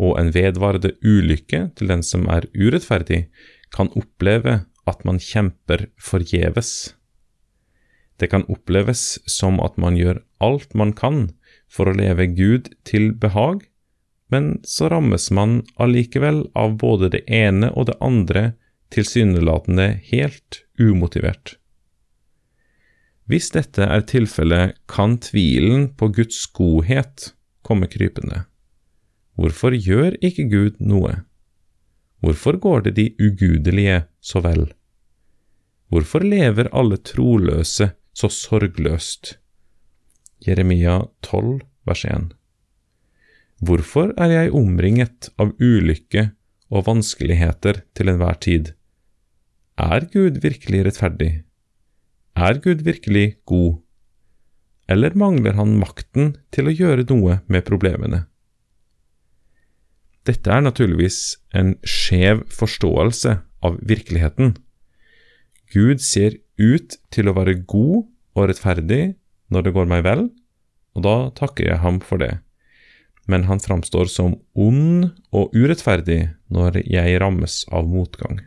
og 0.00 0.16
en 0.20 0.30
vedvarende 0.32 0.94
ulykke 1.04 1.66
til 1.76 1.90
den 1.90 2.04
som 2.06 2.28
er 2.32 2.46
urettferdig, 2.56 3.26
kan 3.72 3.90
oppleve 3.96 4.62
at 4.88 5.04
man 5.08 5.20
kjemper 5.22 5.86
forgjeves. 6.00 6.94
Det 8.18 8.30
kan 8.30 8.46
oppleves 8.50 9.18
som 9.30 9.60
at 9.62 9.78
man 9.80 9.96
gjør 9.98 10.22
alt 10.42 10.74
man 10.78 10.92
kan 10.94 11.30
for 11.70 11.88
å 11.88 11.96
leve 11.96 12.28
Gud 12.36 12.72
til 12.86 13.12
behag, 13.18 13.64
men 14.32 14.60
så 14.64 14.88
rammes 14.92 15.28
man 15.34 15.60
allikevel 15.82 16.44
av 16.56 16.76
både 16.80 17.10
det 17.12 17.24
ene 17.28 17.72
og 17.72 17.90
det 17.90 17.98
andre 18.00 18.44
tilsynelatende 18.92 19.88
helt 20.10 20.62
umotivert. 20.80 21.56
Hvis 23.28 23.52
dette 23.54 23.86
er 23.86 24.02
tilfellet, 24.08 24.76
kan 24.90 25.16
tvilen 25.22 25.88
på 25.96 26.10
Guds 26.12 26.44
godhet 26.52 27.30
komme 27.64 27.88
krypende. 27.88 28.44
Hvorfor 29.38 29.72
gjør 29.72 30.18
ikke 30.20 30.48
Gud 30.50 30.80
noe? 30.82 31.22
Hvorfor 32.22 32.58
går 32.62 32.84
det 32.86 32.92
de 32.96 33.08
ugudelige 33.18 34.04
så 34.22 34.40
vel? 34.44 34.68
Hvorfor 35.90 36.22
lever 36.22 36.70
alle 36.70 37.00
troløse 37.02 37.90
så 38.14 38.30
sorgløst? 38.30 39.34
Jeremia 40.46 41.00
12, 41.26 41.60
vers 41.86 42.04
1. 42.06 42.30
Hvorfor 43.62 44.14
er 44.18 44.30
jeg 44.36 44.54
omringet 44.58 45.32
av 45.38 45.52
ulykke 45.58 46.30
og 46.70 46.86
vanskeligheter 46.86 47.82
til 47.94 48.14
enhver 48.14 48.38
tid? 48.42 48.72
Er 49.78 50.06
Gud 50.14 50.38
virkelig 50.42 50.86
rettferdig? 50.86 51.32
Er 52.38 52.58
Gud 52.62 52.86
virkelig 52.86 53.36
god, 53.44 53.82
eller 54.88 55.14
mangler 55.18 55.58
han 55.58 55.74
makten 55.78 56.36
til 56.54 56.70
å 56.70 56.74
gjøre 56.74 57.06
noe 57.10 57.40
med 57.46 57.66
problemene? 57.66 58.26
Dette 60.28 60.52
er 60.54 60.62
naturligvis 60.62 61.38
en 61.58 61.74
skjev 61.82 62.44
forståelse 62.54 63.40
av 63.66 63.80
virkeligheten. 63.82 64.54
Gud 65.72 66.02
ser 66.04 66.38
ut 66.60 66.98
til 67.10 67.30
å 67.30 67.34
være 67.34 67.58
god 67.66 68.04
og 68.36 68.48
rettferdig 68.50 69.16
når 69.52 69.66
det 69.66 69.74
går 69.74 69.90
meg 69.90 70.04
vel, 70.06 70.28
og 70.94 71.04
da 71.06 71.16
takker 71.34 71.72
jeg 71.72 71.82
ham 71.82 71.98
for 72.04 72.22
det. 72.22 72.36
Men 73.26 73.46
han 73.48 73.62
framstår 73.62 74.10
som 74.10 74.36
ond 74.58 75.10
og 75.34 75.54
urettferdig 75.54 76.32
når 76.52 76.82
jeg 76.86 77.18
rammes 77.22 77.62
av 77.74 77.90
motgang. 77.90 78.40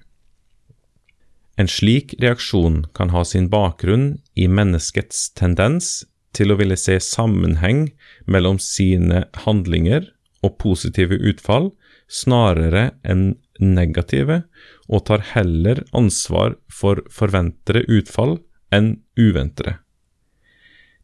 En 1.60 1.72
slik 1.72 2.17
reaksjon 2.20 2.84
kan 2.96 3.13
ha 3.15 3.24
sin 3.27 3.48
bakgrunn 3.51 4.17
i 4.36 4.48
menneskets 4.51 5.29
tendens 5.39 6.03
til 6.36 6.51
å 6.51 6.60
ville 6.60 6.75
se 6.79 6.98
sammenheng 7.00 7.88
mellom 8.27 8.60
sine 8.60 9.24
handlinger 9.46 10.10
og 10.46 10.60
positive 10.62 11.18
utfall 11.18 11.72
snarere 12.12 12.92
enn 13.08 13.34
negative, 13.60 14.44
og 14.86 15.08
tar 15.10 15.24
heller 15.34 15.82
ansvar 15.98 16.58
for 16.70 17.02
forventede 17.10 17.86
utfall 17.90 18.38
enn 18.75 19.00
uventede. 19.18 19.80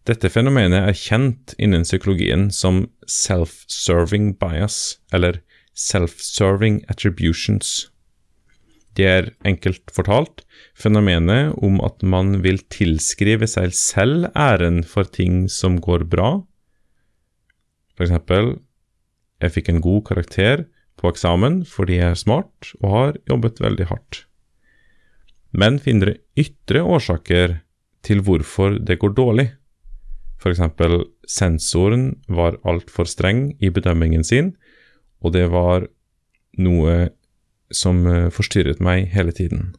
Dette 0.06 0.32
fenomenet 0.34 0.82
er 0.82 0.98
kjent 0.98 1.54
innen 1.62 1.86
psykologien 1.86 2.50
som 2.54 2.88
self-serving 3.06 4.34
bias, 4.42 4.98
eller 5.14 5.40
self-serving 5.78 6.82
attributions. 6.90 7.92
Det 8.98 9.06
er 9.08 9.30
enkelt 9.48 9.94
fortalt 9.94 10.42
fenomenet 10.76 11.54
om 11.64 11.78
at 11.86 12.02
man 12.04 12.42
vil 12.44 12.60
tilskrive 12.74 13.48
seg 13.48 13.76
selv 13.78 14.28
æren 14.36 14.82
for 14.84 15.08
ting 15.08 15.46
som 15.50 15.78
går 15.80 16.08
bra. 16.12 16.42
For 17.96 18.08
eksempel, 18.08 18.58
jeg 19.42 19.56
fikk 19.56 19.72
en 19.72 19.82
god 19.84 20.04
karakter 20.10 20.66
på 21.02 21.10
eksamen 21.12 21.62
fordi 21.68 22.00
jeg 22.00 22.14
er 22.14 22.20
smart 22.20 22.74
og 22.82 22.94
har 22.96 23.18
jobbet 23.30 23.62
veldig 23.64 23.88
hardt. 23.90 24.26
Men 25.52 25.80
finner 25.84 26.16
ytre 26.40 26.84
årsaker 26.86 27.58
til 28.06 28.22
hvorfor 28.26 28.78
det 28.80 29.00
går 29.02 29.16
dårlig. 29.18 29.48
Eksempel, 30.42 31.04
sensoren 31.30 32.16
var 32.26 32.58
altfor 32.66 33.06
streng 33.06 33.52
i 33.62 33.70
bedømmingen 33.70 34.24
sin, 34.26 34.56
og 35.22 35.36
det 35.36 35.52
var 35.54 35.86
noe 36.58 37.12
som 37.72 38.02
eh, 38.10 38.32
forstyrret 38.34 38.82
meg 38.82 39.12
hele 39.14 39.32
tiden. 39.36 39.76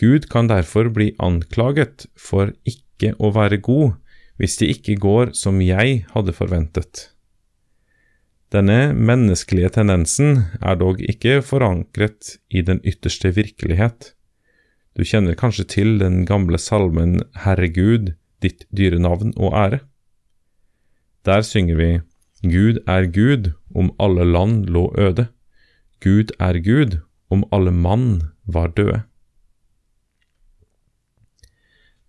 Gud 0.00 0.28
kan 0.30 0.48
derfor 0.48 0.88
bli 0.94 1.10
anklaget 1.20 2.06
for 2.16 2.54
ikke 2.64 3.12
å 3.18 3.32
være 3.34 3.58
god 3.58 3.98
hvis 4.40 4.56
det 4.58 4.70
ikke 4.76 5.00
går 5.02 5.34
som 5.36 5.60
jeg 5.62 6.04
hadde 6.14 6.34
forventet. 6.34 7.11
Denne 8.52 8.92
menneskelige 8.92 9.70
tendensen 9.72 10.42
er 10.60 10.76
dog 10.76 10.98
ikke 11.00 11.38
forankret 11.40 12.34
i 12.52 12.60
den 12.60 12.82
ytterste 12.84 13.30
virkelighet. 13.32 14.10
Du 14.92 15.06
kjenner 15.08 15.38
kanskje 15.40 15.64
til 15.72 15.94
den 16.02 16.26
gamle 16.28 16.60
salmen 16.60 17.22
Herregud, 17.46 18.12
ditt 18.44 18.66
dyre 18.68 19.00
navn 19.00 19.32
og 19.40 19.56
ære. 19.56 19.78
Der 21.24 21.40
synger 21.40 21.78
vi 21.80 21.88
Gud 22.44 22.82
er 22.84 23.08
Gud 23.08 23.52
om 23.74 23.88
alle 23.98 24.28
land 24.28 24.68
lå 24.68 24.84
øde. 24.98 25.30
Gud 26.04 26.34
er 26.38 26.60
Gud, 26.60 26.98
om 27.30 27.46
alle 27.52 27.72
mann 27.72 28.20
var 28.44 28.68
døde. 28.76 29.00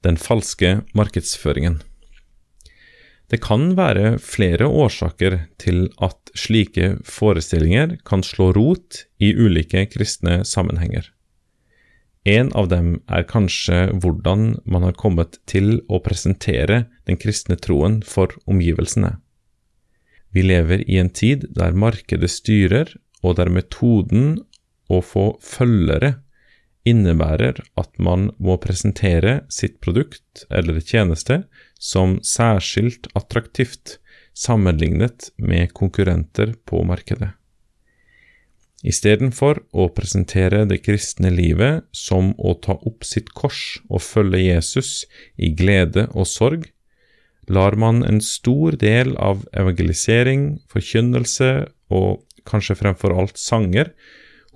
Den 0.03 0.17
falske 0.17 0.81
markedsføringen. 0.91 1.79
Det 3.33 3.39
kan 3.41 3.71
være 3.73 4.19
flere 4.21 4.67
årsaker 4.69 5.39
til 5.57 5.87
at 6.05 6.29
slike 6.37 6.99
forestillinger 7.09 7.95
kan 8.05 8.21
slå 8.21 8.51
rot 8.53 8.99
i 9.17 9.31
ulike 9.33 9.87
kristne 9.89 10.43
sammenhenger. 10.45 11.07
En 12.29 12.51
av 12.53 12.69
dem 12.69 12.99
er 13.09 13.25
kanskje 13.25 13.87
hvordan 14.03 14.59
man 14.69 14.85
har 14.85 14.93
kommet 15.01 15.39
til 15.49 15.79
å 15.89 15.97
presentere 16.05 16.83
den 17.09 17.17
kristne 17.17 17.57
troen 17.57 18.03
for 18.05 18.37
omgivelsene. 18.45 19.15
Vi 20.29 20.45
lever 20.45 20.85
i 20.85 21.01
en 21.01 21.09
tid 21.09 21.49
der 21.57 21.73
markedet 21.73 22.29
styrer 22.29 22.93
og 23.25 23.39
der 23.41 23.49
metoden 23.49 24.43
å 24.93 25.01
få 25.01 25.31
følgere 25.41 26.19
innebærer 26.85 27.63
at 27.81 27.91
man 27.97 28.29
må 28.37 28.59
presentere 28.61 29.39
sitt 29.49 29.81
produkt 29.81 30.45
eller 30.53 30.77
tjeneste 30.85 31.41
som 31.83 32.17
særskilt 32.23 33.09
attraktivt 33.17 33.97
sammenlignet 34.33 35.31
med 35.37 35.73
konkurrenter 35.75 36.55
på 36.65 36.81
markedet. 36.87 37.33
Istedenfor 38.83 39.61
å 39.71 39.87
presentere 39.95 40.65
det 40.67 40.81
kristne 40.83 41.31
livet 41.31 41.85
som 41.95 42.33
å 42.35 42.55
ta 42.59 42.75
opp 42.75 43.05
sitt 43.07 43.31
kors 43.35 43.79
og 43.87 44.03
følge 44.03 44.41
Jesus 44.43 45.05
i 45.39 45.53
glede 45.55 46.09
og 46.11 46.27
sorg, 46.27 46.65
lar 47.47 47.75
man 47.79 48.03
en 48.07 48.19
stor 48.23 48.75
del 48.79 49.15
av 49.19 49.45
evangelisering, 49.55 50.63
forkynnelse 50.71 51.51
og 51.95 52.23
kanskje 52.47 52.77
fremfor 52.79 53.15
alt 53.15 53.39
sanger, 53.39 53.91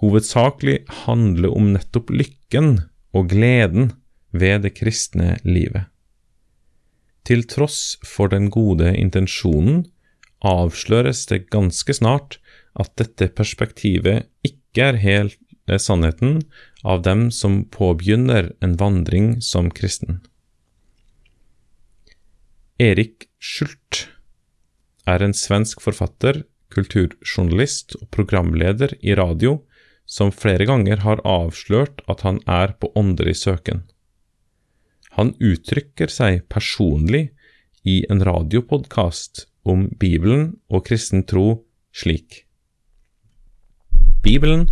hovedsakelig 0.04 0.82
handle 1.06 1.52
om 1.56 1.72
nettopp 1.76 2.12
lykken 2.12 2.82
og 3.16 3.32
gleden 3.32 3.94
ved 4.36 4.68
det 4.68 4.76
kristne 4.78 5.38
livet. 5.48 5.88
Til 7.28 7.44
tross 7.44 7.98
for 8.08 8.32
den 8.32 8.48
gode 8.54 8.94
intensjonen 8.96 9.84
avsløres 10.48 11.26
det 11.28 11.50
ganske 11.52 11.98
snart 11.98 12.38
at 12.80 12.94
dette 13.02 13.28
perspektivet 13.36 14.30
ikke 14.48 14.86
er 14.94 15.02
helt 15.02 15.40
sannheten 15.76 16.40
av 16.88 17.02
dem 17.04 17.28
som 17.34 17.66
påbegynner 17.74 18.54
en 18.64 18.78
vandring 18.80 19.42
som 19.44 19.68
kristen. 19.68 20.22
Erik 22.80 23.26
Schult 23.42 24.06
er 25.10 25.24
en 25.26 25.36
svensk 25.36 25.82
forfatter 25.84 26.46
kulturjournalist 26.72 27.98
og 28.00 28.08
programleder 28.14 28.94
i 29.02 29.16
radio, 29.18 29.58
som 30.06 30.32
flere 30.32 30.68
ganger 30.70 31.02
har 31.04 31.24
avslørt 31.28 32.04
at 32.08 32.24
han 32.24 32.40
er 32.48 32.76
på 32.80 32.92
åndelig 32.96 33.36
søken. 33.42 33.84
Han 35.18 35.34
uttrykker 35.42 36.12
seg 36.14 36.44
personlig 36.54 37.32
i 37.88 38.04
en 38.12 38.22
radiopodkast 38.26 39.48
om 39.68 39.88
Bibelen 40.00 40.52
og 40.70 40.86
kristen 40.90 41.24
tro 41.28 41.64
slik. 41.96 42.44
Bibelen 44.24 44.68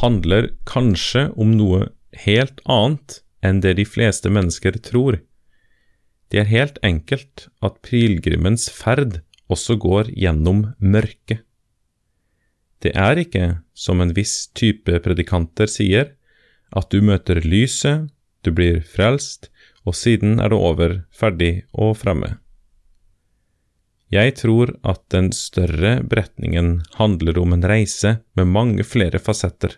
handler 0.00 0.52
kanskje 0.70 1.28
om 1.36 1.52
noe 1.58 1.90
helt 2.24 2.62
annet 2.64 3.20
enn 3.44 3.60
det 3.64 3.74
de 3.78 3.86
fleste 3.88 4.30
mennesker 4.32 4.78
tror. 4.84 5.18
Det 6.30 6.42
er 6.42 6.52
helt 6.52 6.78
enkelt 6.86 7.48
at 7.64 7.80
pilegrimens 7.86 8.68
ferd 8.70 9.20
også 9.50 9.76
går 9.82 10.12
gjennom 10.14 10.68
mørket. 10.78 11.42
Det 12.80 12.94
er 12.96 13.18
ikke, 13.20 13.60
som 13.76 14.00
en 14.00 14.14
viss 14.16 14.46
type 14.56 15.02
predikanter 15.04 15.68
sier, 15.68 16.14
at 16.72 16.88
du 16.94 17.02
møter 17.04 17.42
lyset, 17.44 18.08
du 18.44 18.52
blir 18.54 18.80
frelst, 18.84 19.50
og 19.84 19.96
siden 19.96 20.38
er 20.40 20.52
det 20.52 20.58
over, 20.58 20.96
ferdig 21.12 21.64
og 21.72 21.96
fremme. 22.00 22.36
Jeg 24.10 24.34
tror 24.40 24.72
at 24.82 25.04
den 25.14 25.30
større 25.36 26.00
beretningen 26.02 26.80
handler 26.98 27.38
om 27.38 27.54
en 27.54 27.66
reise 27.66 28.16
med 28.34 28.50
mange 28.50 28.84
flere 28.84 29.20
fasetter. 29.22 29.76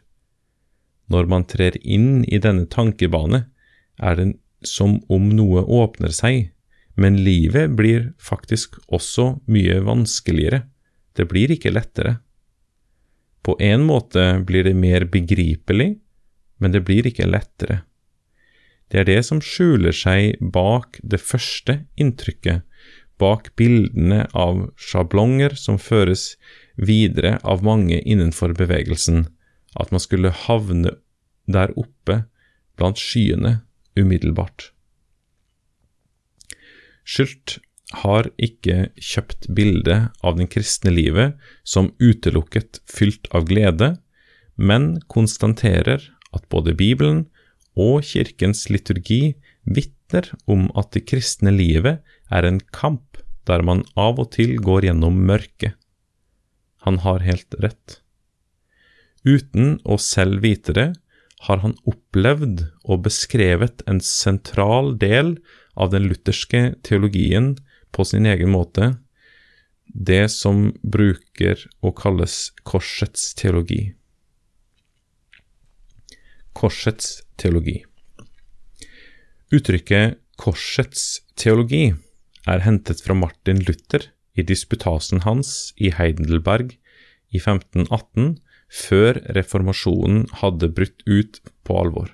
Når 1.12 1.28
man 1.28 1.44
trer 1.44 1.76
inn 1.84 2.24
i 2.24 2.40
denne 2.40 2.64
tankebane, 2.72 3.44
er 4.00 4.16
det 4.16 4.28
som 4.64 5.00
om 5.12 5.28
noe 5.36 5.66
åpner 5.66 6.14
seg, 6.16 6.48
men 6.96 7.20
livet 7.24 7.74
blir 7.76 8.12
faktisk 8.20 8.78
også 8.88 9.42
mye 9.52 9.80
vanskeligere, 9.84 10.64
det 11.16 11.28
blir 11.28 11.52
ikke 11.52 11.72
lettere. 11.72 12.18
På 13.44 13.56
en 13.60 13.84
måte 13.84 14.24
blir 14.46 14.64
det 14.64 14.76
mer 14.78 15.04
begripelig, 15.12 15.96
men 16.56 16.72
det 16.72 16.84
blir 16.86 17.08
ikke 17.10 17.28
lettere. 17.28 17.82
Det 18.92 19.00
er 19.00 19.08
det 19.08 19.22
som 19.24 19.40
skjuler 19.40 19.94
seg 19.96 20.36
bak 20.52 20.98
det 21.00 21.22
første 21.24 21.78
inntrykket, 21.96 22.60
bak 23.16 23.48
bildene 23.56 24.26
av 24.36 24.66
sjablonger 24.76 25.56
som 25.56 25.78
føres 25.80 26.34
videre 26.76 27.38
av 27.40 27.64
mange 27.64 28.02
innenfor 28.02 28.52
bevegelsen, 28.58 29.24
at 29.80 29.92
man 29.94 30.02
skulle 30.04 30.34
havne 30.44 30.98
der 31.48 31.72
oppe 31.80 32.24
blant 32.76 33.00
skyene 33.00 33.62
umiddelbart. 33.96 34.68
Skylt 37.08 37.58
har 38.04 38.28
ikke 38.40 38.90
kjøpt 39.00 39.48
bildet 39.56 40.12
av 40.24 40.36
den 40.36 40.48
kristne 40.52 40.92
livet 40.92 41.40
som 41.64 41.94
utelukket 42.00 42.80
fylt 42.88 43.28
av 43.32 43.48
glede, 43.48 43.94
men 44.56 44.98
konstaterer 45.12 46.04
at 46.32 46.48
både 46.52 46.76
Bibelen 46.76 47.26
og 47.78 48.02
kirkens 48.04 48.66
liturgi 48.70 49.34
vitner 49.64 50.28
om 50.50 50.68
at 50.78 50.92
det 50.96 51.06
kristne 51.08 51.52
livet 51.54 52.02
er 52.30 52.46
en 52.48 52.60
kamp 52.74 53.20
der 53.48 53.64
man 53.66 53.82
av 53.98 54.20
og 54.22 54.32
til 54.36 54.56
går 54.62 54.88
gjennom 54.88 55.18
mørket. 55.26 55.74
Han 56.86 57.00
har 57.02 57.22
helt 57.24 57.54
rett. 57.62 58.02
Uten 59.22 59.78
å 59.86 59.98
selv 60.02 60.42
vite 60.42 60.74
det, 60.74 60.88
har 61.46 61.58
han 61.62 61.74
opplevd 61.90 62.68
og 62.86 63.02
beskrevet 63.06 63.82
en 63.90 63.98
sentral 64.02 64.92
del 64.98 65.36
av 65.74 65.90
den 65.94 66.06
lutherske 66.10 66.76
teologien 66.86 67.56
på 67.94 68.06
sin 68.06 68.28
egen 68.30 68.52
måte, 68.54 68.92
det 69.86 70.28
som 70.30 70.70
bruker 70.82 71.58
å 71.82 71.90
kalles 71.94 72.52
korsets 72.66 73.32
teologi. 73.38 73.92
Korsets 76.56 77.22
teologi. 77.40 77.82
Uttrykket 79.52 80.18
korsets 80.40 81.22
teologi 81.36 81.92
er 82.48 82.64
hentet 82.64 83.02
fra 83.04 83.16
Martin 83.16 83.60
Luther 83.66 84.08
i 84.34 84.44
disputasen 84.46 85.22
hans 85.26 85.72
i 85.76 85.92
Heidelberg 85.92 86.72
i 87.32 87.40
1518, 87.40 88.38
før 88.72 89.20
reformasjonen 89.36 90.24
hadde 90.40 90.70
brutt 90.72 91.04
ut 91.04 91.40
på 91.64 91.76
alvor. 91.76 92.08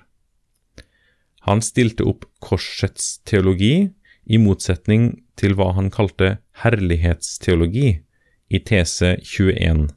Han 1.47 1.63
stilte 1.63 2.03
opp 2.07 2.27
korsets 2.43 3.17
teologi, 3.27 3.89
i 4.29 4.37
motsetning 4.37 5.23
til 5.39 5.55
hva 5.57 5.71
han 5.73 5.87
kalte 5.89 6.35
herlighetsteologi 6.61 7.87
i 8.53 8.59
tese 8.61 9.15
21. 9.25 9.87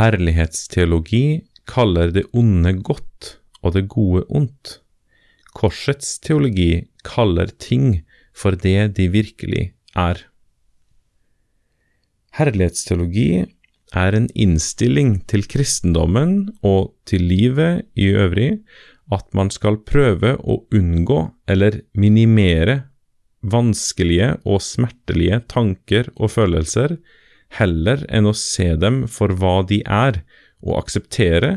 Herlighetsteologi 0.00 1.26
kaller 1.68 2.12
det 2.14 2.26
onde 2.36 2.72
godt 2.86 3.36
og 3.62 3.74
det 3.76 3.86
gode 3.92 4.24
ondt. 4.28 4.78
Korsets 5.56 6.18
teologi 6.22 6.86
kaller 7.06 7.50
ting 7.62 8.02
for 8.36 8.56
det 8.60 8.96
de 8.98 9.08
virkelig 9.12 9.70
er. 9.96 10.20
Herlighetsteologi 12.36 13.46
er 13.96 14.16
en 14.18 14.26
innstilling 14.36 15.22
til 15.30 15.46
kristendommen 15.48 16.50
og 16.66 16.92
til 17.08 17.24
livet 17.24 17.86
i 17.96 18.10
øvrig 18.12 18.50
at 19.14 19.26
man 19.38 19.48
skal 19.54 19.78
prøve 19.86 20.34
å 20.42 20.58
unngå 20.74 21.20
eller 21.48 21.80
minimere 21.96 22.82
vanskelige 23.46 24.34
og 24.44 24.62
smertelige 24.64 25.38
tanker 25.52 26.10
og 26.16 26.32
følelser, 26.34 26.96
heller 27.56 28.02
enn 28.10 28.26
å 28.26 28.34
se 28.36 28.72
dem 28.80 29.04
for 29.10 29.32
hva 29.38 29.60
de 29.68 29.80
er, 29.86 30.20
og 30.66 30.80
akseptere 30.82 31.52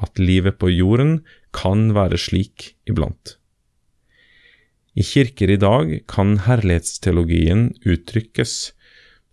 at 0.00 0.18
livet 0.18 0.58
på 0.58 0.70
jorden 0.72 1.18
kan 1.54 1.90
være 1.94 2.18
slik 2.18 2.72
iblant. 2.90 3.36
I 4.94 5.02
kirker 5.02 5.50
i 5.50 5.58
dag 5.58 5.90
kan 6.10 6.36
herlighetsteologien 6.46 7.72
uttrykkes 7.82 8.72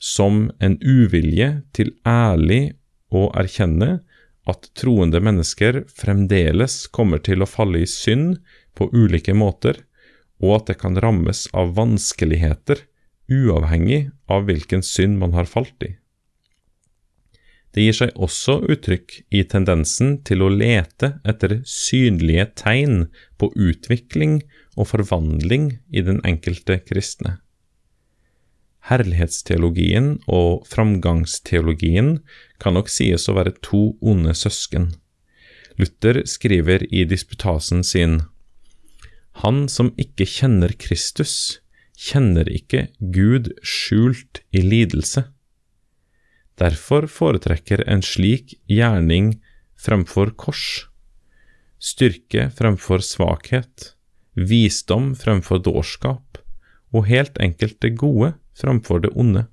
som 0.01 0.47
en 0.57 0.79
uvilje 0.81 1.61
til 1.77 1.93
ærlig 2.07 2.73
å 3.13 3.27
erkjenne 3.37 3.99
at 4.49 4.71
troende 4.77 5.21
mennesker 5.21 5.83
fremdeles 5.93 6.87
kommer 6.89 7.21
til 7.21 7.45
å 7.45 7.49
falle 7.49 7.83
i 7.83 7.89
synd 7.89 8.39
på 8.73 8.89
ulike 8.89 9.35
måter, 9.37 9.77
og 10.41 10.55
at 10.55 10.71
det 10.71 10.79
kan 10.81 10.97
rammes 10.97 11.45
av 11.53 11.75
vanskeligheter 11.77 12.81
uavhengig 13.31 14.09
av 14.31 14.47
hvilken 14.49 14.81
synd 14.83 15.19
man 15.21 15.37
har 15.37 15.45
falt 15.45 15.85
i. 15.85 15.93
Det 17.71 17.85
gir 17.85 17.95
seg 17.95 18.17
også 18.19 18.57
uttrykk 18.73 19.21
i 19.31 19.45
tendensen 19.47 20.17
til 20.27 20.43
å 20.43 20.49
lete 20.51 21.13
etter 21.27 21.61
synlige 21.67 22.49
tegn 22.59 23.05
på 23.39 23.51
utvikling 23.55 24.41
og 24.75 24.89
forvandling 24.91 25.77
i 25.91 26.03
den 26.03 26.19
enkelte 26.27 26.81
kristne. 26.83 27.37
Herlighetsteologien 28.89 30.15
og 30.25 30.65
framgangsteologien 30.67 32.17
kan 32.59 32.75
nok 32.75 32.89
sies 32.91 33.27
å 33.29 33.37
være 33.37 33.53
to 33.63 33.91
onde 34.01 34.33
søsken. 34.35 34.89
Luther 35.79 36.23
skriver 36.27 36.83
i 36.89 37.05
disputasen 37.07 37.85
sin 37.87 38.21
Han 39.45 39.67
som 39.71 39.93
ikke 40.01 40.25
kjenner 40.27 40.73
Kristus, 40.81 41.61
kjenner 41.95 42.49
ikke 42.51 42.89
Gud 42.99 43.53
skjult 43.63 44.41
i 44.51 44.65
lidelse. 44.65 45.23
Derfor 46.61 47.07
foretrekker 47.09 47.81
en 47.89 48.03
slik 48.05 48.53
gjerning 48.69 49.33
fremfor 49.81 50.33
kors, 50.37 50.85
styrke 51.81 52.49
fremfor 52.53 53.01
svakhet, 53.01 53.95
visdom 54.37 55.15
fremfor 55.17 55.63
dårskap, 55.65 56.37
og 56.93 57.07
helt 57.09 57.39
enkelt 57.41 57.79
det 57.81 57.95
gode 57.97 58.35
fremfor 58.57 59.01
det 59.01 59.13
onde. 59.17 59.47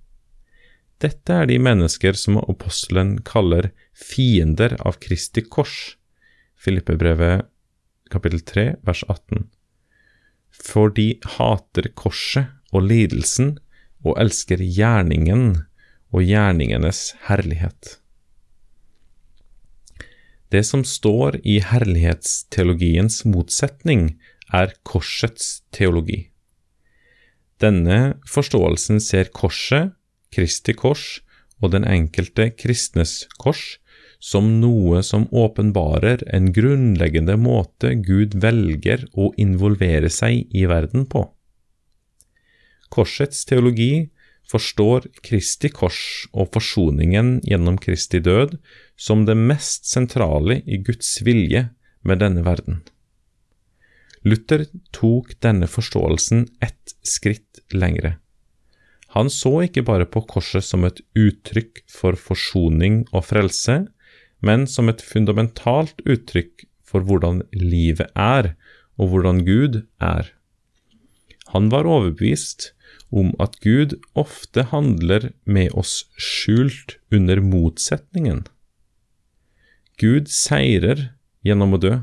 Dette 0.99 1.33
er 1.33 1.47
de 1.47 1.57
mennesker 1.63 2.19
som 2.19 2.41
apostelen 2.43 3.21
kaller 3.25 3.71
fiender 3.95 4.75
av 4.83 4.99
Kristi 5.01 5.45
kors, 5.47 5.95
Filippebrevet 6.59 7.47
kapittel 8.11 8.43
3 8.43 8.67
vers 8.85 9.05
18. 9.07 9.47
For 10.51 10.91
de 10.91 11.13
hater 11.39 11.89
korset 11.95 12.51
og 12.75 12.89
lidelsen 12.91 13.55
og 14.03 14.19
elsker 14.19 14.59
gjerningen 14.59 15.55
og 16.15 16.25
gjerningenes 16.25 17.13
herlighet. 17.29 17.99
Det 20.49 20.65
som 20.65 20.85
står 20.85 21.41
i 21.45 21.59
herlighetsteologiens 21.61 23.25
motsetning, 23.29 24.17
er 24.49 24.73
korsets 24.89 25.61
teologi. 25.77 26.31
Denne 27.61 28.17
forståelsen 28.31 29.03
ser 29.05 29.29
korset, 29.35 29.93
Kristi 30.33 30.75
kors 30.77 31.21
og 31.61 31.73
den 31.73 31.85
enkelte 31.89 32.51
kristnes 32.53 33.23
kors 33.41 33.79
som 34.21 34.49
noe 34.61 35.01
som 35.07 35.27
åpenbarer 35.31 36.25
en 36.35 36.51
grunnleggende 36.55 37.37
måte 37.41 37.95
Gud 38.05 38.37
velger 38.43 39.07
å 39.15 39.31
involvere 39.41 40.11
seg 40.11 40.49
i 40.55 40.67
verden 40.71 41.07
på. 41.11 41.25
Korsets 42.93 43.45
teologi 43.49 44.09
forstår 44.49 45.09
Kristi 45.25 45.71
kors 45.73 46.29
og 46.33 46.53
forsoningen 46.55 47.39
gjennom 47.47 47.79
Kristi 47.81 48.21
død 48.25 48.57
som 48.99 49.27
det 49.29 49.37
mest 49.39 49.89
sentrale 49.91 50.63
i 50.65 50.81
Guds 50.85 51.19
vilje 51.27 51.69
med 52.03 52.23
denne 52.23 52.45
verden. 52.47 52.81
Luther 54.27 54.65
tok 54.93 55.35
denne 55.45 55.69
forståelsen 55.71 56.47
ett 56.65 56.97
skritt 57.07 57.61
lengre. 57.73 58.17
Han 59.17 59.31
så 59.33 59.63
ikke 59.65 59.87
bare 59.89 60.09
på 60.09 60.25
korset 60.29 60.65
som 60.65 60.85
et 60.85 61.01
uttrykk 61.17 61.85
for 61.89 62.19
forsoning 62.19 63.05
og 63.13 63.25
frelse, 63.31 63.87
men 64.45 64.67
som 64.69 64.91
et 64.91 65.03
fundamentalt 65.03 66.03
uttrykk 66.05 66.67
for 66.89 67.05
hvordan 67.05 67.43
livet 67.53 68.11
er, 68.15 68.55
og 68.99 69.13
hvordan 69.13 69.45
Gud 69.47 69.83
er. 70.03 70.29
Han 71.55 71.71
var 71.73 71.89
overbevist 71.89 72.73
om 73.11 73.33
at 73.43 73.57
Gud 73.65 73.97
ofte 74.19 74.67
handler 74.73 75.31
med 75.45 75.73
oss 75.73 76.05
skjult 76.21 76.99
under 77.15 77.41
motsetningen. 77.41 78.45
Gud 79.99 80.29
seirer 80.31 81.09
gjennom 81.47 81.75
å 81.75 81.83
dø. 81.83 81.95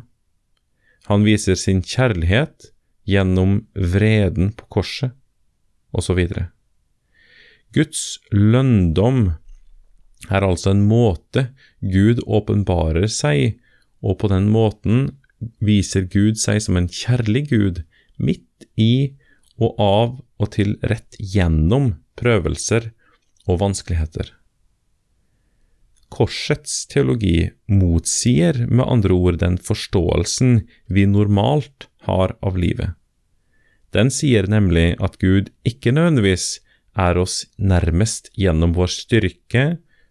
Han 1.08 1.25
viser 1.27 1.58
sin 1.60 1.84
kjærlighet 1.86 2.71
gjennom 3.05 3.62
vreden 3.77 4.51
på 4.58 4.67
korset, 4.79 5.13
osv. 5.95 6.19
Guds 7.75 8.01
lønndom 8.34 9.36
er 10.31 10.45
altså 10.47 10.73
en 10.73 10.86
måte 10.89 11.49
Gud 11.79 12.23
åpenbarer 12.25 13.08
seg, 13.12 13.60
og 14.01 14.19
på 14.21 14.31
den 14.31 14.49
måten 14.51 15.05
viser 15.63 16.08
Gud 16.10 16.39
seg 16.41 16.63
som 16.65 16.79
en 16.79 16.89
kjærlig 16.89 17.45
Gud, 17.51 17.84
midt 18.17 18.67
i 18.79 19.15
og 19.61 19.79
av 19.81 20.15
og 20.41 20.51
til 20.55 20.75
rett 20.83 21.17
gjennom 21.19 21.93
prøvelser 22.19 22.91
og 23.45 23.61
vanskeligheter. 23.61 24.31
Korsets 26.15 26.85
teologi 26.91 27.49
motsier 27.67 28.61
med 28.69 28.85
andre 28.85 29.15
ord 29.15 29.39
den 29.41 29.57
forståelsen 29.59 30.61
vi 30.87 31.07
normalt 31.09 31.89
har 32.07 32.35
av 32.45 32.59
livet. 32.59 32.93
Den 33.95 34.11
sier 34.11 34.47
nemlig 34.51 34.93
at 35.03 35.17
Gud 35.19 35.51
ikke 35.67 35.93
nødvendigvis 35.95 36.59
er 36.99 37.19
oss 37.19 37.43
nærmest 37.57 38.29
gjennom 38.39 38.75
vår 38.75 38.91
styrke, 38.91 39.65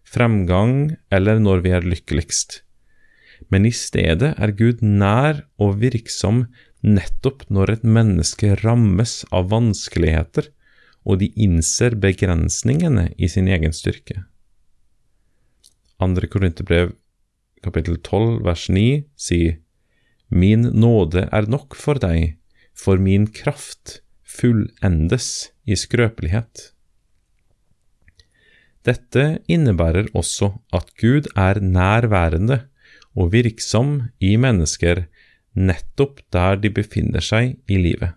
fremgang 0.05 0.95
eller 1.13 1.41
når 1.41 1.63
vi 1.65 1.73
er 1.73 1.85
lykkeligst, 1.85 2.61
men 3.49 3.65
i 3.65 3.73
stedet 3.73 4.33
er 4.37 4.53
Gud 4.57 4.81
nær 4.85 5.43
og 5.61 5.79
virksom 5.81 6.45
nettopp 6.85 7.45
når 7.49 7.73
et 7.73 7.87
menneske 7.97 8.53
rammes 8.61 9.23
av 9.33 9.49
vanskeligheter 9.53 10.51
og 11.05 11.19
de 11.21 11.29
innser 11.37 11.97
begrensningene 12.01 13.09
i 13.17 13.29
sin 13.29 13.49
egen 13.49 13.73
styrke. 13.75 14.23
Andre 16.01 16.29
Korinterbrev 16.29 16.93
kapittel 17.65 17.97
12 17.97 18.43
vers 18.45 18.67
9 18.69 18.85
sier 19.17 19.59
Min 20.29 20.65
nåde 20.73 21.27
er 21.31 21.49
nok 21.49 21.77
for 21.77 22.01
deg, 22.01 22.37
for 22.73 22.99
min 23.01 23.27
kraft 23.31 23.99
fullendes 24.25 25.51
i 25.69 25.77
skrøpelighet. 25.77 26.71
Dette 28.85 29.39
innebærer 29.49 30.09
også 30.17 30.51
at 30.75 30.91
Gud 31.01 31.29
er 31.33 31.61
nærværende 31.61 32.65
og 33.15 33.31
virksom 33.33 34.09
i 34.19 34.35
mennesker 34.37 35.05
nettopp 35.55 36.21
der 36.35 36.59
de 36.61 36.71
befinner 36.73 37.23
seg 37.23 37.55
i 37.71 37.79
livet. 37.81 38.13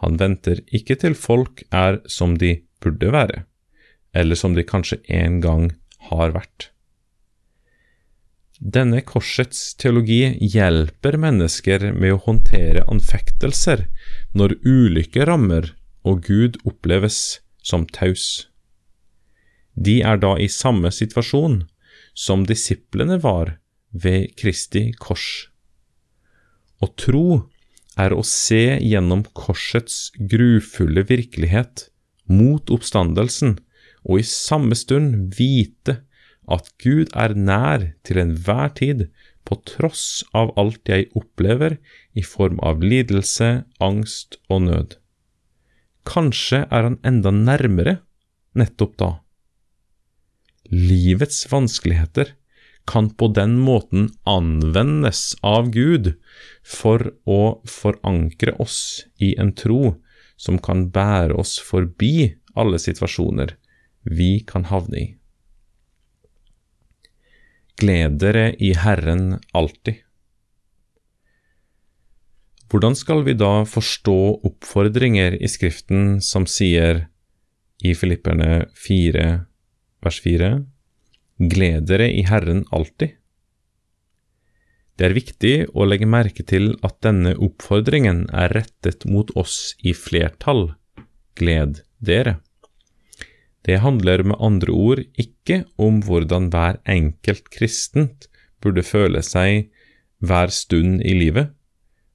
Han 0.00 0.16
venter 0.20 0.62
ikke 0.72 0.96
til 1.02 1.14
folk 1.18 1.62
er 1.74 2.00
som 2.08 2.38
de 2.40 2.56
burde 2.80 3.12
være, 3.12 3.44
eller 4.16 4.38
som 4.38 4.56
de 4.56 4.64
kanskje 4.64 5.02
en 5.12 5.40
gang 5.44 5.70
har 6.10 6.32
vært. 6.36 6.70
Denne 8.60 9.00
korsets 9.00 9.74
teologi 9.80 10.36
hjelper 10.36 11.16
mennesker 11.20 11.90
med 11.96 12.12
å 12.12 12.22
håndtere 12.26 12.84
anfektelser 12.92 13.86
når 14.36 14.58
ulykke 14.68 15.24
rammer 15.28 15.72
og 16.04 16.26
Gud 16.28 16.58
oppleves 16.68 17.40
som 17.64 17.86
taus. 17.88 18.50
De 19.72 20.00
er 20.04 20.20
da 20.20 20.34
i 20.36 20.48
samme 20.52 20.92
situasjon 20.92 21.62
som 22.12 22.44
disiplene 22.44 23.16
var 23.22 23.56
ved 23.92 24.34
Kristi 24.36 24.90
kors. 24.92 25.49
Å 26.80 26.88
tro 26.96 27.24
er 28.00 28.14
å 28.16 28.22
se 28.26 28.78
gjennom 28.80 29.24
korsets 29.36 30.10
grufulle 30.16 31.04
virkelighet 31.08 31.88
mot 32.30 32.70
oppstandelsen, 32.72 33.58
og 34.08 34.22
i 34.22 34.26
samme 34.26 34.76
stund 34.78 35.34
vite 35.36 36.00
at 36.50 36.70
Gud 36.82 37.10
er 37.12 37.34
nær 37.36 37.90
til 38.06 38.22
enhver 38.22 38.72
tid, 38.78 39.10
på 39.44 39.56
tross 39.66 40.22
av 40.36 40.52
alt 40.60 40.88
jeg 40.88 41.08
opplever 41.16 41.78
i 42.14 42.22
form 42.22 42.60
av 42.62 42.84
lidelse, 42.84 43.64
angst 43.82 44.36
og 44.52 44.66
nød. 44.68 44.96
Kanskje 46.06 46.64
er 46.68 46.86
han 46.86 46.98
enda 47.06 47.32
nærmere 47.34 47.96
nettopp 48.56 48.94
da. 49.00 49.10
Livets 50.70 51.44
vanskeligheter 51.50 52.34
kan 52.86 53.10
på 53.10 53.28
den 53.34 53.58
måten 53.58 54.08
anvendes 54.28 55.36
av 55.46 55.70
Gud 55.74 56.14
for 56.66 57.12
å 57.28 57.60
forankre 57.68 58.56
oss 58.62 59.06
i 59.18 59.34
en 59.38 59.52
tro 59.54 59.96
som 60.40 60.58
kan 60.58 60.88
bære 60.94 61.36
oss 61.36 61.58
forbi 61.60 62.32
alle 62.58 62.80
situasjoner 62.80 63.56
vi 64.04 64.40
kan 64.46 64.64
havne 64.70 65.00
i. 65.00 65.08
Gled 67.80 68.18
dere 68.20 68.50
i 68.60 68.72
Herren 68.76 69.38
alltid. 69.56 70.00
Hvordan 72.70 72.94
skal 72.94 73.24
vi 73.26 73.34
da 73.34 73.64
forstå 73.66 74.18
oppfordringer 74.46 75.34
i 75.42 75.48
Skriften 75.50 76.20
som 76.22 76.46
sier 76.46 77.06
i 77.82 77.94
Filipperne 77.96 78.66
4, 78.78 79.24
vers 80.04 80.20
4, 80.22 80.50
Gled 81.40 81.86
dere 81.88 82.10
i 82.12 82.20
Herren 82.28 82.66
alltid. 82.68 83.14
Det 85.00 85.06
er 85.08 85.16
viktig 85.16 85.54
å 85.72 85.86
legge 85.88 86.04
merke 86.04 86.44
til 86.44 86.74
at 86.84 86.98
denne 87.06 87.32
oppfordringen 87.40 88.26
er 88.36 88.52
rettet 88.52 89.06
mot 89.08 89.32
oss 89.40 89.72
i 89.80 89.94
flertall. 89.96 90.74
Gled 91.40 91.80
dere. 92.04 92.36
Det 93.64 93.80
handler 93.80 94.26
med 94.28 94.36
andre 94.36 94.76
ord 94.76 95.02
ikke 95.16 95.62
om 95.80 96.02
hvordan 96.04 96.52
hver 96.52 96.82
enkelt 96.84 97.48
kristent 97.48 98.28
burde 98.60 98.84
føle 98.84 99.24
seg 99.24 99.70
hver 100.20 100.52
stund 100.52 101.00
i 101.00 101.16
livet, 101.16 101.54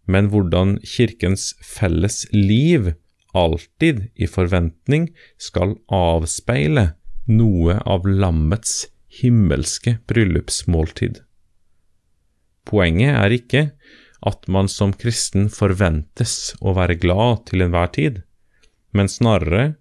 men 0.06 0.30
hvordan 0.30 0.78
Kirkens 0.86 1.56
felles 1.66 2.28
liv 2.30 2.94
alltid 3.34 4.12
i 4.14 4.30
forventning 4.30 5.16
skal 5.42 5.80
avspeile 5.90 6.92
noe 7.26 7.82
av 7.90 8.06
lammets 8.06 8.84
himmelske 9.22 9.98
bryllupsmåltid. 10.10 11.22
Poenget 12.66 13.16
er 13.16 13.36
ikke 13.36 13.64
at 14.26 14.48
man 14.50 14.70
som 14.72 14.94
kristen 14.98 15.50
forventes 15.54 16.56
å 16.62 16.74
være 16.78 16.98
glad 16.98 17.46
til 17.50 17.66
enhver 17.66 17.92
tid, 17.94 18.22
men 18.96 19.12
snarere 19.12 19.76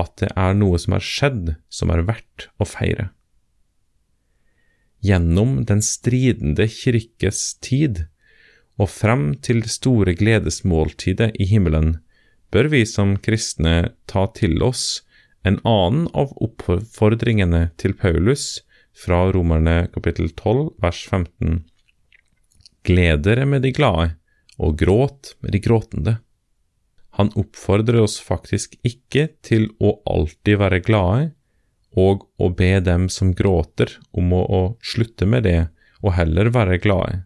at 0.00 0.14
det 0.22 0.30
er 0.38 0.54
noe 0.56 0.78
som 0.80 0.96
har 0.96 1.04
skjedd 1.04 1.54
som 1.68 1.92
er 1.92 2.06
verdt 2.08 2.48
å 2.62 2.68
feire. 2.68 3.10
Gjennom 5.04 5.62
den 5.68 5.80
stridende 5.84 6.66
kirkes 6.68 7.42
tid 7.64 8.04
og 8.80 8.88
frem 8.92 9.32
til 9.44 9.62
det 9.64 9.72
store 9.72 10.14
gledesmåltidet 10.16 11.32
i 11.40 11.48
himmelen 11.48 11.98
bør 12.52 12.70
vi 12.72 12.82
som 12.88 13.16
kristne 13.20 13.92
ta 14.10 14.26
til 14.36 14.60
oss 14.64 15.02
en 15.46 15.58
annen 15.64 16.06
av 16.16 16.32
oppfordringene 16.44 17.70
til 17.80 17.94
Paulus 17.96 18.60
fra 18.96 19.26
Romerne 19.32 19.88
kapittel 19.94 20.30
12 20.30 20.70
vers 20.82 21.02
15. 21.08 21.62
Gled 22.82 23.22
dere 23.26 23.46
med 23.46 23.62
de 23.62 23.72
glade, 23.76 24.14
og 24.60 24.78
gråt 24.80 25.34
med 25.40 25.54
de 25.54 25.60
gråtende. 25.62 26.16
Han 27.18 27.32
oppfordrer 27.38 28.00
oss 28.04 28.18
faktisk 28.22 28.76
ikke 28.86 29.28
til 29.44 29.68
å 29.80 29.98
alltid 30.08 30.60
være 30.60 30.82
glade, 30.84 31.30
og 31.98 32.28
å 32.38 32.50
be 32.54 32.78
dem 32.84 33.08
som 33.10 33.34
gråter 33.34 33.96
om 34.14 34.30
å, 34.32 34.44
å 34.46 34.62
slutte 34.82 35.26
med 35.26 35.44
det, 35.48 35.68
og 36.00 36.14
heller 36.16 36.52
være 36.54 36.78
glade, 36.80 37.24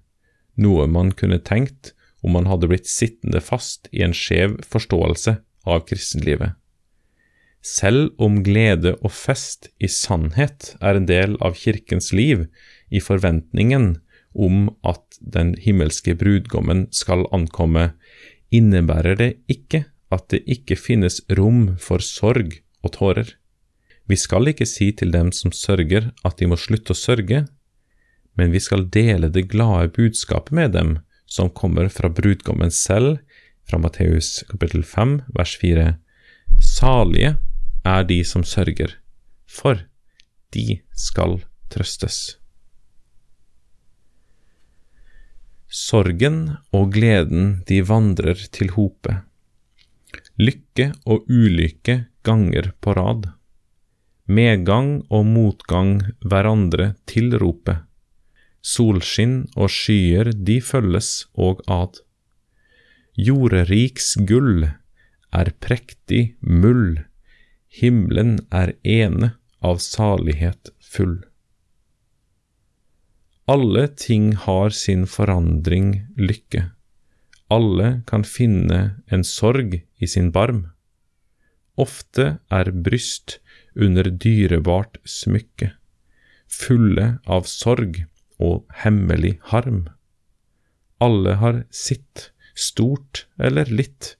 noe 0.56 0.86
man 0.90 1.12
kunne 1.12 1.42
tenkt 1.44 1.92
om 2.24 2.32
man 2.34 2.48
hadde 2.48 2.70
blitt 2.70 2.88
sittende 2.88 3.42
fast 3.44 3.90
i 3.92 4.02
en 4.06 4.16
skjev 4.16 4.56
forståelse 4.66 5.36
av 5.68 5.84
kristenlivet. 5.88 6.56
Selv 7.64 8.10
om 8.20 8.42
glede 8.44 8.92
og 9.00 9.12
fest 9.16 9.70
i 9.80 9.88
sannhet 9.88 10.74
er 10.84 10.98
en 10.98 11.06
del 11.08 11.38
av 11.40 11.56
kirkens 11.56 12.10
liv, 12.12 12.44
i 12.92 13.00
forventningen 13.00 13.94
om 14.34 14.68
at 14.84 15.16
den 15.18 15.54
himmelske 15.56 16.12
brudgommen 16.20 16.84
skal 16.92 17.24
ankomme, 17.32 17.94
innebærer 18.52 19.16
det 19.16 19.30
ikke 19.48 19.86
at 20.12 20.28
det 20.34 20.42
ikke 20.44 20.76
finnes 20.76 21.22
rom 21.38 21.78
for 21.80 22.04
sorg 22.04 22.58
og 22.84 22.92
tårer. 22.98 23.32
Vi 24.04 24.18
skal 24.20 24.52
ikke 24.52 24.68
si 24.68 24.90
til 24.92 25.14
dem 25.14 25.32
som 25.32 25.54
sørger 25.54 26.10
at 26.20 26.36
de 26.38 26.50
må 26.50 26.60
slutte 26.60 26.92
å 26.92 26.98
sørge, 26.98 27.46
men 28.36 28.52
vi 28.52 28.60
skal 28.60 28.90
dele 28.92 29.30
det 29.32 29.48
glade 29.48 29.94
budskapet 29.96 30.52
med 30.52 30.76
dem 30.76 30.98
som 31.24 31.48
kommer 31.48 31.88
fra 31.88 32.12
brudgommen 32.12 32.70
selv, 32.74 33.22
fra 33.64 33.80
Matteus 33.80 34.42
kapittel 34.50 34.84
5 34.84 35.22
vers 35.32 35.56
4. 35.62 35.94
Salige 36.60 37.38
er 37.84 38.06
de 38.08 38.22
som 38.24 38.44
sørger, 38.44 38.96
for 39.46 39.82
de 40.54 40.80
skal 40.96 41.40
trøstes. 41.72 42.38
Sorgen 45.74 46.56
og 46.70 46.92
gleden 46.94 47.64
de 47.68 47.80
vandrer 47.82 48.38
til 48.54 48.70
hope. 48.76 49.16
Lykke 50.38 50.92
og 51.04 51.26
ulykke 51.30 52.04
ganger 52.22 52.70
på 52.80 52.94
rad. 52.94 53.26
Medgang 54.26 55.02
og 55.10 55.26
motgang 55.26 55.98
hverandre 56.22 56.94
tilrope. 57.10 57.82
solskinn 58.64 59.42
og 59.60 59.68
skyer 59.68 60.30
de 60.32 60.60
følges 60.64 61.26
og 61.36 61.60
ad. 61.68 61.98
Jorderiks 63.20 64.14
gull 64.24 64.64
er 64.64 65.50
prektig 65.60 66.22
mull, 66.40 67.04
himmelen 67.80 68.36
er 68.54 68.74
ene 68.86 69.34
av 69.64 69.80
salighet 69.82 70.70
full. 70.80 71.16
Alle 73.50 73.88
ting 74.00 74.32
har 74.46 74.70
sin 74.72 75.04
forandring 75.10 75.90
lykke, 76.16 76.68
alle 77.52 77.88
kan 78.08 78.24
finne 78.24 78.78
en 79.12 79.24
sorg 79.26 79.76
i 80.00 80.08
sin 80.08 80.30
barm. 80.32 80.62
Ofte 81.76 82.38
er 82.58 82.70
bryst 82.86 83.38
under 83.74 84.08
dyrebart 84.08 85.00
smykke, 85.04 85.72
fulle 86.48 87.18
av 87.26 87.50
sorg 87.50 88.04
og 88.38 88.64
hemmelig 88.84 89.36
harm. 89.50 89.84
Alle 91.02 91.36
har 91.42 91.64
sitt, 91.74 92.30
stort 92.54 93.26
eller 93.36 93.66
litt, 93.66 94.14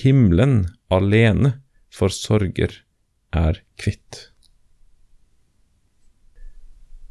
himmelen 0.00 0.62
alene 0.88 1.58
for 1.90 2.12
sorger 2.12 2.80
er 3.34 3.62
kvitt. 3.80 4.28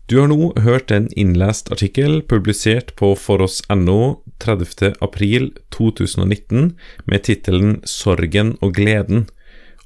Du 0.07 0.21
har 0.21 0.29
nå 0.31 0.53
hørt 0.63 0.91
en 0.95 1.09
innlest 1.19 1.67
artikkel 1.73 2.21
publisert 2.23 2.93
på 2.95 3.09
foross.no 3.19 4.23
30. 4.39 4.93
april 5.03 5.49
2019 5.75 6.69
med 7.11 7.25
tittelen 7.27 7.81
Sorgen 7.83 8.53
og 8.61 8.77
gleden 8.77 9.25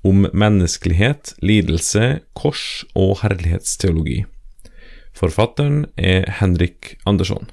om 0.06 0.27
menneskelighet, 0.34 1.34
lidelse, 1.41 2.19
kors 2.38 2.84
og 2.93 3.23
herlighetsteologi. 3.23 4.19
Forfatteren 5.17 5.88
er 5.97 6.30
Henrik 6.38 6.95
Andersson. 7.06 7.49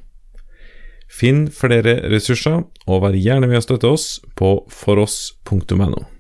Finn 1.09 1.47
flere 1.49 1.97
ressurser, 2.13 2.67
og 2.87 3.03
vær 3.05 3.17
gjerne 3.17 3.49
med 3.49 3.63
å 3.63 3.65
støtte 3.65 3.97
oss 3.97 4.07
på 4.37 4.53
foross.no. 4.69 6.18